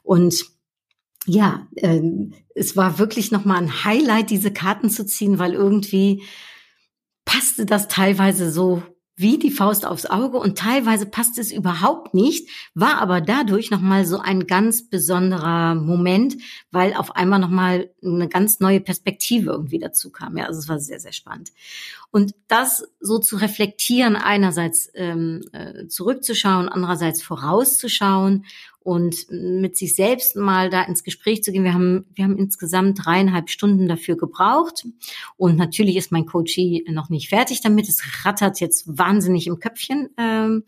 Und 0.03 0.51
ja, 1.25 1.67
äh, 1.75 2.01
es 2.55 2.75
war 2.75 2.99
wirklich 2.99 3.31
nochmal 3.31 3.57
ein 3.57 3.83
Highlight, 3.83 4.29
diese 4.29 4.51
Karten 4.51 4.89
zu 4.89 5.05
ziehen, 5.05 5.39
weil 5.39 5.53
irgendwie 5.53 6.23
passte 7.25 7.65
das 7.65 7.87
teilweise 7.87 8.51
so 8.51 8.83
wie 9.21 9.37
die 9.37 9.51
Faust 9.51 9.85
aufs 9.85 10.07
Auge 10.07 10.37
und 10.37 10.57
teilweise 10.57 11.05
passte 11.05 11.41
es 11.41 11.51
überhaupt 11.51 12.15
nicht, 12.15 12.49
war 12.73 12.99
aber 12.99 13.21
dadurch 13.21 13.69
nochmal 13.69 14.05
so 14.05 14.17
ein 14.17 14.47
ganz 14.47 14.89
besonderer 14.89 15.75
Moment, 15.75 16.37
weil 16.71 16.95
auf 16.95 17.15
einmal 17.15 17.39
nochmal 17.39 17.91
eine 18.03 18.27
ganz 18.29 18.59
neue 18.59 18.79
Perspektive 18.79 19.51
irgendwie 19.51 19.77
dazu 19.77 20.09
kam. 20.11 20.37
Ja, 20.37 20.45
also 20.45 20.59
es 20.59 20.69
war 20.69 20.79
sehr, 20.79 20.99
sehr 20.99 21.13
spannend. 21.13 21.51
Und 22.09 22.33
das 22.47 22.83
so 22.99 23.19
zu 23.19 23.35
reflektieren, 23.35 24.15
einerseits 24.15 24.89
ähm, 24.95 25.41
äh, 25.51 25.87
zurückzuschauen, 25.87 26.67
andererseits 26.67 27.21
vorauszuschauen 27.21 28.45
und 28.83 29.27
mit 29.29 29.77
sich 29.77 29.95
selbst 29.95 30.35
mal 30.35 30.69
da 30.69 30.81
ins 30.83 31.03
Gespräch 31.03 31.43
zu 31.43 31.51
gehen. 31.51 31.63
Wir 31.63 31.73
haben, 31.73 32.05
wir 32.15 32.23
haben 32.23 32.37
insgesamt 32.37 33.05
dreieinhalb 33.05 33.49
Stunden 33.49 33.87
dafür 33.87 34.17
gebraucht. 34.17 34.87
Und 35.37 35.57
natürlich 35.57 35.97
ist 35.97 36.11
mein 36.11 36.25
Coachie 36.25 36.85
noch 36.89 37.09
nicht 37.09 37.29
fertig 37.29 37.61
damit. 37.61 37.87
Es 37.87 38.25
rattert 38.25 38.59
jetzt 38.59 38.85
wahnsinnig 38.87 39.47
im 39.47 39.59
Köpfchen. 39.59 40.09
Ähm, 40.17 40.63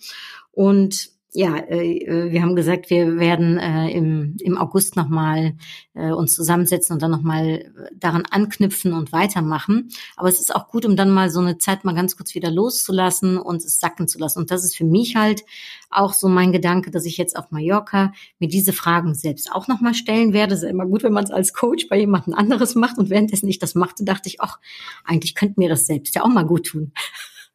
und 0.51 1.12
ja, 1.35 1.57
äh, 1.57 1.97
äh, 1.97 2.31
wir 2.31 2.43
haben 2.43 2.55
gesagt, 2.55 2.91
wir 2.91 3.17
werden 3.17 3.57
äh, 3.57 3.89
im, 3.89 4.57
August 4.57 4.95
nochmal 4.95 5.53
uns 5.93 6.33
zusammensetzen 6.33 6.93
und 6.93 7.01
dann 7.01 7.11
nochmal 7.11 7.71
daran 7.95 8.23
anknüpfen 8.29 8.93
und 8.93 9.11
weitermachen. 9.11 9.89
Aber 10.15 10.29
es 10.29 10.39
ist 10.39 10.55
auch 10.55 10.67
gut, 10.67 10.85
um 10.85 10.95
dann 10.95 11.11
mal 11.11 11.29
so 11.29 11.39
eine 11.39 11.57
Zeit 11.57 11.85
mal 11.85 11.93
ganz 11.93 12.17
kurz 12.17 12.33
wieder 12.33 12.49
loszulassen 12.49 13.37
und 13.37 13.63
es 13.63 13.79
sacken 13.79 14.07
zu 14.07 14.17
lassen. 14.17 14.39
Und 14.39 14.49
das 14.49 14.63
ist 14.63 14.75
für 14.75 14.85
mich 14.85 15.15
halt 15.15 15.43
auch 15.91 16.13
so 16.13 16.29
mein 16.29 16.51
Gedanke, 16.51 16.89
dass 16.89 17.05
ich 17.05 17.17
jetzt 17.17 17.35
auf 17.35 17.51
Mallorca 17.51 18.11
mir 18.39 18.47
diese 18.47 18.73
Fragen 18.73 19.13
selbst 19.13 19.51
auch 19.51 19.67
nochmal 19.67 19.93
stellen 19.93 20.33
werde. 20.33 20.55
Es 20.55 20.63
ist 20.63 20.69
immer 20.69 20.85
gut, 20.85 21.03
wenn 21.03 21.13
man 21.13 21.25
es 21.25 21.31
als 21.31 21.53
Coach 21.53 21.87
bei 21.89 21.99
jemandem 21.99 22.33
anderes 22.33 22.75
macht. 22.75 22.97
Und 22.97 23.09
währenddessen 23.09 23.47
ich 23.47 23.59
das 23.59 23.75
machte, 23.75 24.03
dachte 24.03 24.29
ich, 24.29 24.41
ach, 24.41 24.59
eigentlich 25.03 25.35
könnte 25.35 25.59
mir 25.59 25.69
das 25.69 25.85
selbst 25.85 26.15
ja 26.15 26.23
auch 26.23 26.29
mal 26.29 26.45
gut 26.45 26.67
tun. 26.67 26.91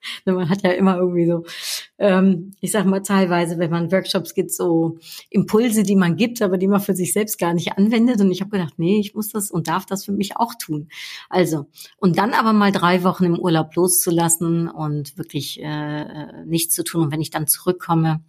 Man 0.25 0.49
hat 0.49 0.63
ja 0.63 0.71
immer 0.71 0.97
irgendwie 0.97 1.27
so, 1.27 1.45
ähm, 1.99 2.53
ich 2.61 2.71
sag 2.71 2.87
mal 2.87 3.01
teilweise, 3.01 3.59
wenn 3.59 3.71
man 3.71 3.91
Workshops 3.91 4.35
gibt, 4.35 4.53
so 4.53 4.99
Impulse, 5.31 5.83
die 5.83 5.97
man 5.97 6.17
gibt, 6.17 6.43
aber 6.43 6.59
die 6.59 6.69
man 6.69 6.81
für 6.81 6.95
sich 6.95 7.13
selbst 7.13 7.39
gar 7.39 7.55
nicht 7.55 7.73
anwendet. 7.73 8.21
Und 8.21 8.31
ich 8.31 8.41
habe 8.41 8.51
gedacht, 8.51 8.75
nee, 8.77 8.99
ich 9.01 9.15
muss 9.15 9.29
das 9.31 9.51
und 9.51 9.69
darf 9.69 9.87
das 9.87 10.05
für 10.05 10.13
mich 10.13 10.37
auch 10.37 10.55
tun. 10.55 10.89
Also, 11.29 11.67
und 11.99 12.19
dann 12.19 12.33
aber 12.33 12.53
mal 12.53 12.73
drei 12.73 13.05
Wochen 13.05 13.25
im 13.25 13.39
Urlaub 13.39 13.75
loszulassen 13.75 14.69
und 14.69 15.17
wirklich 15.19 15.61
äh, 15.61 16.03
äh 16.03 16.45
nichts 16.47 16.75
zu 16.75 16.85
tun. 16.85 17.05
Und 17.05 17.13
wenn 17.13 17.21
ich 17.21 17.31
dann 17.31 17.47
zurückkomme, 17.47 18.23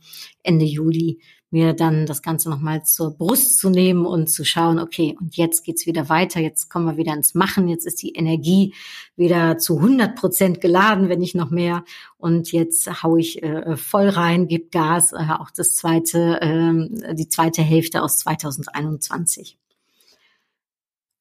Ende 0.44 0.66
Juli, 0.66 1.20
mir 1.52 1.74
dann 1.74 2.06
das 2.06 2.22
Ganze 2.22 2.50
nochmal 2.50 2.84
zur 2.84 3.18
Brust 3.18 3.58
zu 3.58 3.70
nehmen 3.70 4.06
und 4.06 4.30
zu 4.30 4.46
schauen, 4.46 4.80
okay, 4.80 5.18
und 5.20 5.36
jetzt 5.36 5.64
geht's 5.64 5.88
wieder 5.88 6.08
weiter, 6.08 6.40
jetzt 6.40 6.70
kommen 6.70 6.86
wir 6.86 6.98
wieder 6.98 7.14
ins 7.14 7.34
Machen, 7.34 7.68
jetzt 7.68 7.88
ist 7.88 8.02
die 8.02 8.14
Energie 8.14 8.76
wieder 9.16 9.58
zu 9.58 9.78
100 9.78 10.16
Prozent 10.16 10.62
geladen, 10.62 11.10
wenn 11.10 11.20
nicht 11.20 11.36
noch 11.36 11.50
mehr. 11.50 11.84
Und 12.18 12.52
jetzt 12.52 13.04
hau 13.04 13.18
ich 13.18 13.42
äh, 13.42 13.78
voll 13.78 14.10
rein, 14.10 14.48
gebe 14.48 14.70
Gas, 14.70 15.12
äh, 15.14 15.26
auch 15.40 15.50
das 15.50 15.76
zweite, 15.76 16.40
äh, 16.42 17.16
die 17.16 17.30
zweite 17.30 17.64
Hälfte 17.64 18.04
aus 18.04 18.18
2021. 18.18 19.58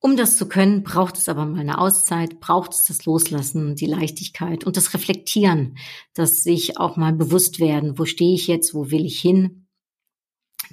Um 0.01 0.17
das 0.17 0.37
zu 0.37 0.47
können, 0.47 0.85
braucht 0.85 1.17
es 1.19 1.29
aber 1.29 1.45
mal 1.45 1.59
eine 1.59 1.79
Auszeit, 1.79 2.39
braucht 2.39 2.73
es 2.73 2.85
das 2.85 3.05
Loslassen, 3.05 3.75
die 3.75 3.87
Leichtigkeit 3.87 4.65
und 4.65 4.77
das 4.77 4.95
Reflektieren, 4.95 5.77
dass 6.15 6.45
sich 6.45 6.79
auch 6.79 6.97
mal 6.97 7.13
bewusst 7.13 7.59
werden, 7.59 7.99
wo 7.99 8.05
stehe 8.05 8.35
ich 8.35 8.47
jetzt, 8.47 8.75
wo 8.75 8.93
will 8.93 9.05
ich 9.05 9.19
hin 9.19 9.68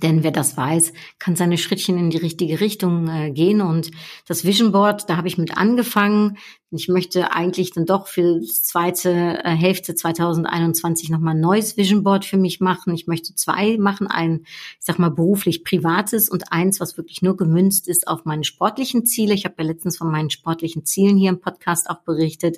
denn 0.01 0.23
wer 0.23 0.31
das 0.31 0.57
weiß, 0.57 0.93
kann 1.19 1.35
seine 1.35 1.57
Schrittchen 1.57 1.97
in 1.97 2.09
die 2.09 2.17
richtige 2.17 2.59
Richtung 2.59 3.07
äh, 3.07 3.31
gehen. 3.31 3.61
Und 3.61 3.91
das 4.27 4.45
Vision 4.45 4.71
Board, 4.71 5.09
da 5.09 5.17
habe 5.17 5.27
ich 5.27 5.37
mit 5.37 5.57
angefangen. 5.57 6.37
Ich 6.71 6.87
möchte 6.89 7.31
eigentlich 7.31 7.71
dann 7.71 7.85
doch 7.85 8.07
für 8.07 8.39
die 8.39 8.47
zweite 8.47 9.09
äh, 9.43 9.49
Hälfte 9.51 9.95
2021 9.95 11.09
nochmal 11.09 11.35
ein 11.35 11.39
neues 11.39 11.77
Vision 11.77 12.03
Board 12.03 12.25
für 12.25 12.37
mich 12.37 12.59
machen. 12.59 12.93
Ich 12.93 13.07
möchte 13.07 13.35
zwei 13.35 13.77
machen, 13.77 14.07
ein, 14.07 14.41
ich 14.43 14.85
sag 14.85 14.99
mal, 14.99 15.11
beruflich 15.11 15.63
privates 15.63 16.27
und 16.27 16.51
eins, 16.51 16.79
was 16.79 16.97
wirklich 16.97 17.21
nur 17.21 17.37
gemünzt 17.37 17.87
ist 17.87 18.07
auf 18.07 18.25
meine 18.25 18.43
sportlichen 18.43 19.05
Ziele. 19.05 19.33
Ich 19.33 19.45
habe 19.45 19.55
ja 19.59 19.65
letztens 19.65 19.97
von 19.97 20.11
meinen 20.11 20.29
sportlichen 20.29 20.85
Zielen 20.85 21.17
hier 21.17 21.29
im 21.29 21.39
Podcast 21.39 21.89
auch 21.89 22.01
berichtet. 22.01 22.57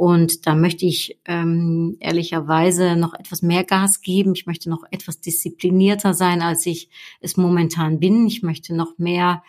Und 0.00 0.46
da 0.46 0.54
möchte 0.54 0.86
ich 0.86 1.20
ähm, 1.26 1.98
ehrlicherweise 2.00 2.96
noch 2.96 3.12
etwas 3.12 3.42
mehr 3.42 3.64
Gas 3.64 4.00
geben. 4.00 4.32
Ich 4.34 4.46
möchte 4.46 4.70
noch 4.70 4.82
etwas 4.90 5.20
disziplinierter 5.20 6.14
sein, 6.14 6.40
als 6.40 6.64
ich 6.64 6.88
es 7.20 7.36
momentan 7.36 8.00
bin. 8.00 8.26
Ich 8.26 8.42
möchte 8.42 8.74
noch 8.74 8.96
mehr 8.96 9.42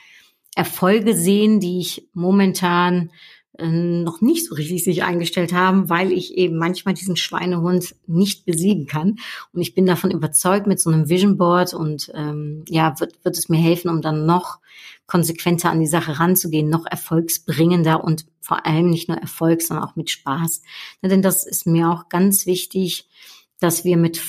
Erfolge 0.54 1.16
sehen, 1.16 1.62
die 1.62 1.80
ich 1.80 2.06
momentan 2.12 3.12
noch 3.60 4.22
nicht 4.22 4.46
so 4.46 4.56
richtig 4.56 4.84
sich 4.84 5.04
eingestellt 5.04 5.54
haben, 5.54 5.90
weil 5.90 6.12
ich 6.12 6.38
eben 6.38 6.58
manchmal 6.58 6.94
diesen 6.94 7.18
Schweinehund 7.18 7.96
nicht 8.08 8.46
besiegen 8.46 8.88
kann. 8.88 9.18
Und 9.52 9.62
ich 9.62 9.76
bin 9.76 9.86
davon 9.86 10.12
überzeugt, 10.12 10.68
mit 10.68 10.80
so 10.80 10.90
einem 10.90 11.10
Vision 11.10 11.38
Board 11.38 11.74
und 11.74 12.12
ähm, 12.16 12.64
ja, 12.70 13.00
wird, 13.00 13.24
wird 13.24 13.38
es 13.38 13.50
mir 13.50 13.60
helfen, 13.60 13.90
um 13.90 14.02
dann 14.02 14.26
noch 14.26 14.60
konsequenter 15.06 15.70
an 15.70 15.82
die 15.82 15.88
Sache 15.88 16.20
ranzugehen, 16.20 16.70
noch 16.70 16.86
erfolgsbringender 16.86 18.04
und 18.04 18.26
vor 18.40 18.66
allem 18.66 18.90
nicht 18.90 19.10
nur 19.10 19.18
Erfolg, 19.18 19.62
sondern 19.62 19.86
auch 19.86 19.98
mit 19.98 20.10
Spaß. 20.10 20.62
Denn 21.04 21.22
das 21.22 21.46
ist 21.46 21.68
mir 21.68 21.90
auch 21.90 22.08
ganz 22.08 22.46
wichtig, 22.46 23.10
dass 23.60 23.84
wir 23.86 23.98
mit, 23.98 24.20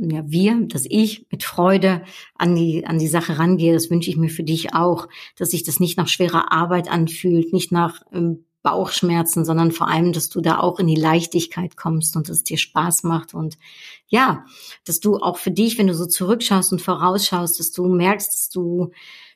ja, 0.00 0.22
wir, 0.26 0.66
dass 0.66 0.86
ich 0.88 1.26
mit 1.30 1.42
Freude 1.42 2.02
an 2.34 2.54
die, 2.54 2.86
an 2.86 2.98
die 2.98 3.08
Sache 3.08 3.38
rangehe. 3.38 3.74
Das 3.74 3.90
wünsche 3.90 4.08
ich 4.08 4.16
mir 4.16 4.30
für 4.30 4.44
dich 4.44 4.72
auch, 4.72 5.08
dass 5.36 5.50
sich 5.50 5.62
das 5.62 5.78
nicht 5.78 5.98
nach 5.98 6.08
schwerer 6.08 6.52
Arbeit 6.52 6.90
anfühlt, 6.90 7.52
nicht 7.52 7.70
nach 7.70 8.02
ähm, 8.12 8.44
Bauchschmerzen, 8.68 9.44
sondern 9.44 9.72
vor 9.72 9.88
allem, 9.88 10.12
dass 10.12 10.28
du 10.28 10.40
da 10.40 10.58
auch 10.58 10.78
in 10.78 10.86
die 10.86 10.94
Leichtigkeit 10.94 11.76
kommst 11.76 12.16
und 12.16 12.28
es 12.28 12.44
dir 12.44 12.58
Spaß 12.58 13.02
macht 13.02 13.32
und 13.34 13.56
ja, 14.08 14.44
dass 14.84 15.00
du 15.00 15.16
auch 15.16 15.38
für 15.38 15.50
dich, 15.50 15.78
wenn 15.78 15.86
du 15.86 15.94
so 15.94 16.06
zurückschaust 16.06 16.72
und 16.72 16.82
vorausschaust, 16.82 17.58
dass 17.58 17.70
du 17.70 17.86
merkst, 17.88 18.28
dass 18.28 18.48
du 18.50 18.90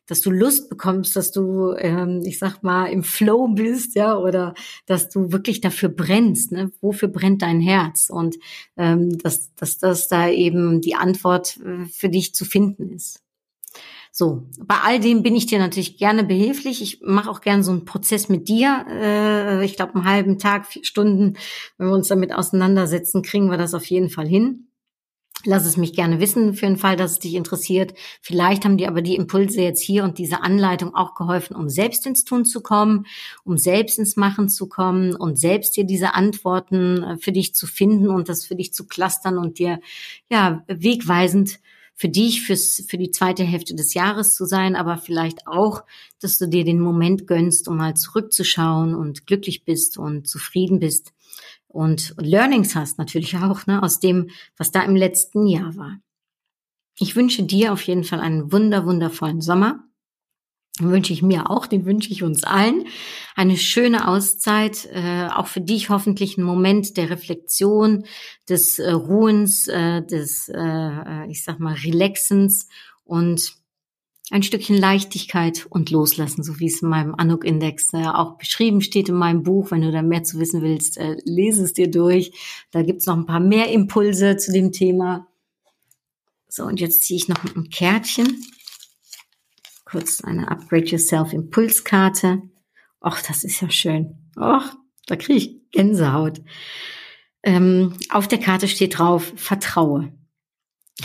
dass 0.06 0.20
du 0.20 0.30
Lust 0.30 0.68
bekommst, 0.68 1.14
dass 1.14 1.30
du, 1.30 1.74
ähm, 1.78 2.22
ich 2.24 2.38
sag 2.38 2.62
mal, 2.62 2.86
im 2.86 3.04
Flow 3.04 3.48
bist, 3.48 3.94
ja, 3.94 4.18
oder 4.18 4.52
dass 4.84 5.08
du 5.08 5.32
wirklich 5.32 5.60
dafür 5.60 5.88
brennst. 5.88 6.52
Ne? 6.52 6.72
Wofür 6.80 7.08
brennt 7.08 7.40
dein 7.40 7.60
Herz? 7.60 8.10
Und 8.10 8.36
ähm, 8.76 9.16
dass, 9.18 9.54
dass 9.54 9.78
das 9.78 10.08
da 10.08 10.28
eben 10.28 10.80
die 10.80 10.96
Antwort 10.96 11.56
äh, 11.58 11.86
für 11.86 12.08
dich 12.08 12.34
zu 12.34 12.44
finden 12.44 12.90
ist. 12.90 13.22
So, 14.14 14.46
bei 14.58 14.76
all 14.84 15.00
dem 15.00 15.22
bin 15.22 15.34
ich 15.34 15.46
dir 15.46 15.58
natürlich 15.58 15.96
gerne 15.96 16.22
behilflich. 16.22 16.82
Ich 16.82 17.00
mache 17.00 17.30
auch 17.30 17.40
gerne 17.40 17.64
so 17.64 17.72
einen 17.72 17.86
Prozess 17.86 18.28
mit 18.28 18.46
dir. 18.46 18.84
Äh, 18.90 19.64
ich 19.64 19.74
glaube, 19.74 19.94
einen 19.94 20.04
halben 20.04 20.38
Tag, 20.38 20.66
vier 20.66 20.84
Stunden, 20.84 21.38
wenn 21.78 21.86
wir 21.88 21.94
uns 21.94 22.08
damit 22.08 22.34
auseinandersetzen, 22.34 23.22
kriegen 23.22 23.50
wir 23.50 23.56
das 23.56 23.72
auf 23.72 23.86
jeden 23.86 24.10
Fall 24.10 24.28
hin. 24.28 24.68
Lass 25.46 25.64
es 25.64 25.78
mich 25.78 25.94
gerne 25.94 26.20
wissen 26.20 26.52
für 26.52 26.66
den 26.66 26.76
Fall, 26.76 26.96
dass 26.96 27.12
es 27.12 27.18
dich 27.20 27.34
interessiert. 27.34 27.94
Vielleicht 28.20 28.66
haben 28.66 28.76
dir 28.76 28.88
aber 28.88 29.00
die 29.00 29.16
Impulse 29.16 29.62
jetzt 29.62 29.80
hier 29.80 30.04
und 30.04 30.18
diese 30.18 30.42
Anleitung 30.42 30.94
auch 30.94 31.14
geholfen, 31.14 31.56
um 31.56 31.70
selbst 31.70 32.06
ins 32.06 32.24
Tun 32.24 32.44
zu 32.44 32.60
kommen, 32.60 33.06
um 33.44 33.56
selbst 33.56 33.98
ins 33.98 34.16
Machen 34.16 34.50
zu 34.50 34.68
kommen 34.68 35.16
und 35.16 35.38
selbst 35.38 35.74
dir 35.74 35.84
diese 35.84 36.14
Antworten 36.14 37.02
äh, 37.02 37.16
für 37.16 37.32
dich 37.32 37.54
zu 37.54 37.66
finden 37.66 38.08
und 38.08 38.28
das 38.28 38.44
für 38.44 38.56
dich 38.56 38.74
zu 38.74 38.86
clustern 38.86 39.38
und 39.38 39.58
dir 39.58 39.80
ja 40.30 40.64
wegweisend 40.68 41.60
für 42.02 42.08
dich, 42.08 42.42
fürs, 42.42 42.84
für 42.88 42.98
die 42.98 43.12
zweite 43.12 43.44
Hälfte 43.44 43.76
des 43.76 43.94
Jahres 43.94 44.34
zu 44.34 44.44
sein, 44.44 44.74
aber 44.74 44.98
vielleicht 44.98 45.46
auch, 45.46 45.84
dass 46.20 46.36
du 46.36 46.48
dir 46.48 46.64
den 46.64 46.80
Moment 46.80 47.28
gönnst, 47.28 47.68
um 47.68 47.76
mal 47.76 47.94
zurückzuschauen 47.94 48.96
und 48.96 49.24
glücklich 49.28 49.64
bist 49.64 49.98
und 49.98 50.26
zufrieden 50.26 50.80
bist 50.80 51.12
und 51.68 52.16
Learnings 52.18 52.74
hast 52.74 52.98
natürlich 52.98 53.36
auch, 53.36 53.68
ne, 53.68 53.84
aus 53.84 54.00
dem, 54.00 54.30
was 54.56 54.72
da 54.72 54.82
im 54.82 54.96
letzten 54.96 55.46
Jahr 55.46 55.76
war. 55.76 56.00
Ich 56.98 57.14
wünsche 57.14 57.44
dir 57.44 57.72
auf 57.72 57.82
jeden 57.82 58.02
Fall 58.02 58.18
einen 58.18 58.50
wunder, 58.50 58.84
wundervollen 58.84 59.40
Sommer. 59.40 59.84
Wünsche 60.78 61.12
ich 61.12 61.22
mir 61.22 61.50
auch, 61.50 61.66
den 61.66 61.84
wünsche 61.84 62.10
ich 62.10 62.22
uns 62.22 62.44
allen. 62.44 62.86
Eine 63.36 63.58
schöne 63.58 64.08
Auszeit, 64.08 64.88
äh, 64.90 65.28
auch 65.28 65.46
für 65.46 65.60
dich 65.60 65.90
hoffentlich 65.90 66.38
ein 66.38 66.44
Moment 66.44 66.96
der 66.96 67.10
Reflexion, 67.10 68.06
des 68.48 68.78
äh, 68.78 68.90
Ruhens, 68.90 69.68
äh, 69.68 70.02
des, 70.02 70.48
äh 70.48 71.26
ich 71.28 71.44
sag 71.44 71.60
mal, 71.60 71.74
Relaxens 71.74 72.68
und 73.04 73.62
ein 74.32 74.42
Stückchen 74.42 74.78
Leichtigkeit 74.78 75.66
und 75.68 75.90
Loslassen, 75.90 76.42
so 76.42 76.58
wie 76.58 76.66
es 76.66 76.80
in 76.80 76.88
meinem 76.88 77.14
Anuk-Index 77.14 77.92
äh, 77.92 78.06
auch 78.06 78.38
beschrieben 78.38 78.80
steht 78.80 79.10
in 79.10 79.14
meinem 79.14 79.42
Buch. 79.42 79.70
Wenn 79.70 79.82
du 79.82 79.92
da 79.92 80.00
mehr 80.00 80.24
zu 80.24 80.38
wissen 80.38 80.62
willst, 80.62 80.96
äh, 80.96 81.16
lese 81.24 81.64
es 81.64 81.74
dir 81.74 81.90
durch. 81.90 82.32
Da 82.70 82.82
gibt's 82.82 83.04
noch 83.04 83.16
ein 83.16 83.26
paar 83.26 83.40
mehr 83.40 83.70
Impulse 83.70 84.38
zu 84.38 84.50
dem 84.52 84.72
Thema. 84.72 85.28
So, 86.48 86.64
und 86.64 86.80
jetzt 86.80 87.04
ziehe 87.04 87.18
ich 87.18 87.28
noch 87.28 87.44
ein 87.44 87.68
Kärtchen. 87.68 88.42
Kurz 89.92 90.24
eine 90.24 90.50
Upgrade 90.50 90.86
Yourself 90.86 91.34
Impulskarte. 91.34 92.40
Och, 93.04 93.18
das 93.28 93.44
ist 93.44 93.60
ja 93.60 93.68
schön. 93.68 94.30
Och, 94.38 94.64
da 95.06 95.16
kriege 95.16 95.38
ich 95.38 95.70
Gänsehaut. 95.70 96.40
Ähm, 97.42 97.92
auf 98.08 98.26
der 98.26 98.38
Karte 98.38 98.68
steht 98.68 98.98
drauf, 98.98 99.32
vertraue. 99.36 100.12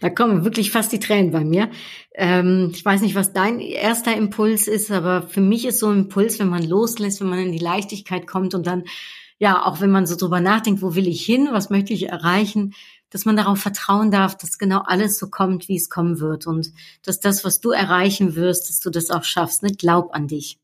Da 0.00 0.10
kommen 0.10 0.44
wirklich 0.44 0.70
fast 0.70 0.92
die 0.92 1.00
Tränen 1.00 1.32
bei 1.32 1.44
mir. 1.44 1.70
Ähm, 2.14 2.70
ich 2.72 2.84
weiß 2.84 3.00
nicht, 3.00 3.14
was 3.14 3.32
dein 3.32 3.58
erster 3.58 4.14
Impuls 4.14 4.68
ist, 4.68 4.90
aber 4.90 5.22
für 5.22 5.40
mich 5.40 5.64
ist 5.64 5.78
so 5.78 5.88
ein 5.88 6.00
Impuls, 6.00 6.38
wenn 6.38 6.48
man 6.48 6.62
loslässt, 6.62 7.20
wenn 7.20 7.28
man 7.28 7.38
in 7.38 7.52
die 7.52 7.58
Leichtigkeit 7.58 8.26
kommt 8.26 8.54
und 8.54 8.66
dann, 8.66 8.84
ja, 9.44 9.66
auch 9.66 9.82
wenn 9.82 9.90
man 9.90 10.06
so 10.06 10.16
drüber 10.16 10.40
nachdenkt, 10.40 10.80
wo 10.80 10.94
will 10.94 11.06
ich 11.06 11.22
hin, 11.22 11.48
was 11.50 11.68
möchte 11.68 11.92
ich 11.92 12.08
erreichen, 12.08 12.72
dass 13.10 13.26
man 13.26 13.36
darauf 13.36 13.58
vertrauen 13.58 14.10
darf, 14.10 14.38
dass 14.38 14.56
genau 14.56 14.80
alles 14.86 15.18
so 15.18 15.28
kommt, 15.28 15.68
wie 15.68 15.76
es 15.76 15.90
kommen 15.90 16.18
wird 16.18 16.46
und 16.46 16.72
dass 17.02 17.20
das, 17.20 17.44
was 17.44 17.60
du 17.60 17.70
erreichen 17.70 18.36
wirst, 18.36 18.70
dass 18.70 18.80
du 18.80 18.88
das 18.88 19.10
auch 19.10 19.24
schaffst. 19.24 19.62
Ne? 19.62 19.72
Glaub 19.72 20.14
an 20.14 20.28
dich. 20.28 20.58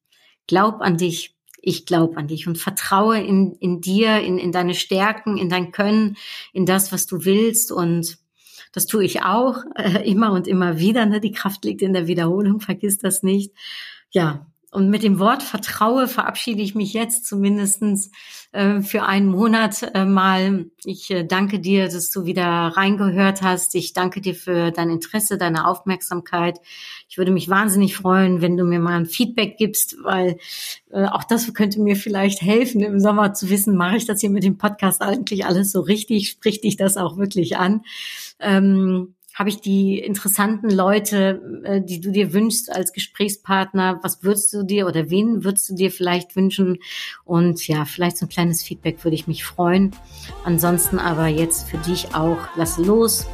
Glaub 0.46 0.80
an 0.80 0.96
dich. 0.96 1.34
Ich 1.60 1.84
glaube 1.84 2.16
an 2.16 2.26
dich 2.26 2.48
und 2.48 2.56
vertraue 2.56 3.20
in, 3.20 3.52
in 3.60 3.82
dir, 3.82 4.18
in, 4.20 4.38
in 4.38 4.50
deine 4.50 4.72
Stärken, 4.72 5.36
in 5.36 5.50
dein 5.50 5.72
Können, 5.72 6.16
in 6.54 6.64
das, 6.64 6.90
was 6.90 7.04
du 7.04 7.26
willst 7.26 7.72
und 7.72 8.16
das 8.72 8.86
tue 8.86 9.04
ich 9.04 9.24
auch 9.24 9.58
äh, 9.74 10.10
immer 10.10 10.32
und 10.32 10.48
immer 10.48 10.78
wieder. 10.78 11.04
Ne? 11.04 11.20
Die 11.20 11.32
Kraft 11.32 11.66
liegt 11.66 11.82
in 11.82 11.92
der 11.92 12.06
Wiederholung, 12.06 12.60
vergiss 12.60 12.96
das 12.96 13.22
nicht. 13.22 13.52
Ja, 14.10 14.46
und 14.72 14.88
mit 14.88 15.02
dem 15.02 15.18
Wort 15.18 15.42
Vertraue 15.42 16.06
verabschiede 16.06 16.62
ich 16.62 16.76
mich 16.76 16.92
jetzt 16.92 17.26
zumindestens 17.26 18.12
äh, 18.52 18.82
für 18.82 19.02
einen 19.02 19.26
Monat 19.26 19.90
äh, 19.94 20.04
mal. 20.04 20.66
Ich 20.84 21.10
äh, 21.10 21.24
danke 21.24 21.58
dir, 21.58 21.88
dass 21.88 22.10
du 22.10 22.24
wieder 22.24 22.44
reingehört 22.44 23.42
hast. 23.42 23.74
Ich 23.74 23.94
danke 23.94 24.20
dir 24.20 24.34
für 24.36 24.70
dein 24.70 24.90
Interesse, 24.90 25.38
deine 25.38 25.66
Aufmerksamkeit. 25.66 26.60
Ich 27.08 27.18
würde 27.18 27.32
mich 27.32 27.48
wahnsinnig 27.48 27.96
freuen, 27.96 28.42
wenn 28.42 28.56
du 28.56 28.64
mir 28.64 28.78
mal 28.78 28.96
ein 28.96 29.06
Feedback 29.06 29.56
gibst, 29.58 29.96
weil 30.04 30.38
äh, 30.92 31.06
auch 31.06 31.24
das 31.24 31.52
könnte 31.52 31.80
mir 31.80 31.96
vielleicht 31.96 32.40
helfen, 32.40 32.80
im 32.80 33.00
Sommer 33.00 33.34
zu 33.34 33.50
wissen, 33.50 33.76
mache 33.76 33.96
ich 33.96 34.06
das 34.06 34.20
hier 34.20 34.30
mit 34.30 34.44
dem 34.44 34.56
Podcast 34.56 35.02
eigentlich 35.02 35.46
alles 35.46 35.72
so 35.72 35.80
richtig? 35.80 36.28
Spricht 36.28 36.62
dich 36.62 36.76
das 36.76 36.96
auch 36.96 37.16
wirklich 37.18 37.56
an? 37.56 37.82
Ähm, 38.38 39.14
habe 39.34 39.48
ich 39.48 39.60
die 39.60 39.98
interessanten 39.98 40.70
Leute, 40.70 41.62
äh, 41.64 41.80
die 41.80 42.00
du 42.00 42.10
dir 42.10 42.32
wünschst 42.32 42.70
als 42.70 42.92
Gesprächspartner? 42.92 44.00
Was 44.02 44.22
würdest 44.22 44.52
du 44.52 44.62
dir 44.62 44.86
oder 44.86 45.10
wen 45.10 45.44
würdest 45.44 45.68
du 45.70 45.74
dir 45.74 45.90
vielleicht 45.90 46.36
wünschen? 46.36 46.78
Und 47.24 47.66
ja, 47.68 47.84
vielleicht 47.84 48.18
so 48.18 48.26
ein 48.26 48.28
kleines 48.28 48.62
Feedback 48.62 49.04
würde 49.04 49.14
ich 49.14 49.26
mich 49.26 49.44
freuen. 49.44 49.92
Ansonsten 50.44 50.98
aber 50.98 51.26
jetzt 51.26 51.68
für 51.68 51.78
dich 51.78 52.14
auch, 52.14 52.38
lass 52.56 52.78
los, 52.78 53.26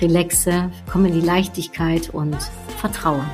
relaxe, 0.00 0.70
komm 0.90 1.06
in 1.06 1.14
die 1.14 1.26
Leichtigkeit 1.26 2.10
und 2.10 2.36
vertraue. 2.78 3.24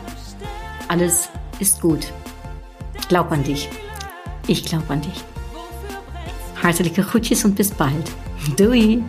Alles 0.89 1.31
ist 1.61 1.81
gut. 1.81 2.13
Glaub 3.09 3.31
an 3.33 3.45
dich. 3.45 3.69
Ich 4.47 4.65
glaub 4.65 4.89
an 4.91 5.03
dich. 5.03 5.25
Hartelijke 6.63 7.03
groetjes 7.03 7.45
und 7.45 7.55
bis 7.55 7.71
bald. 7.71 8.11
Doei! 8.57 9.03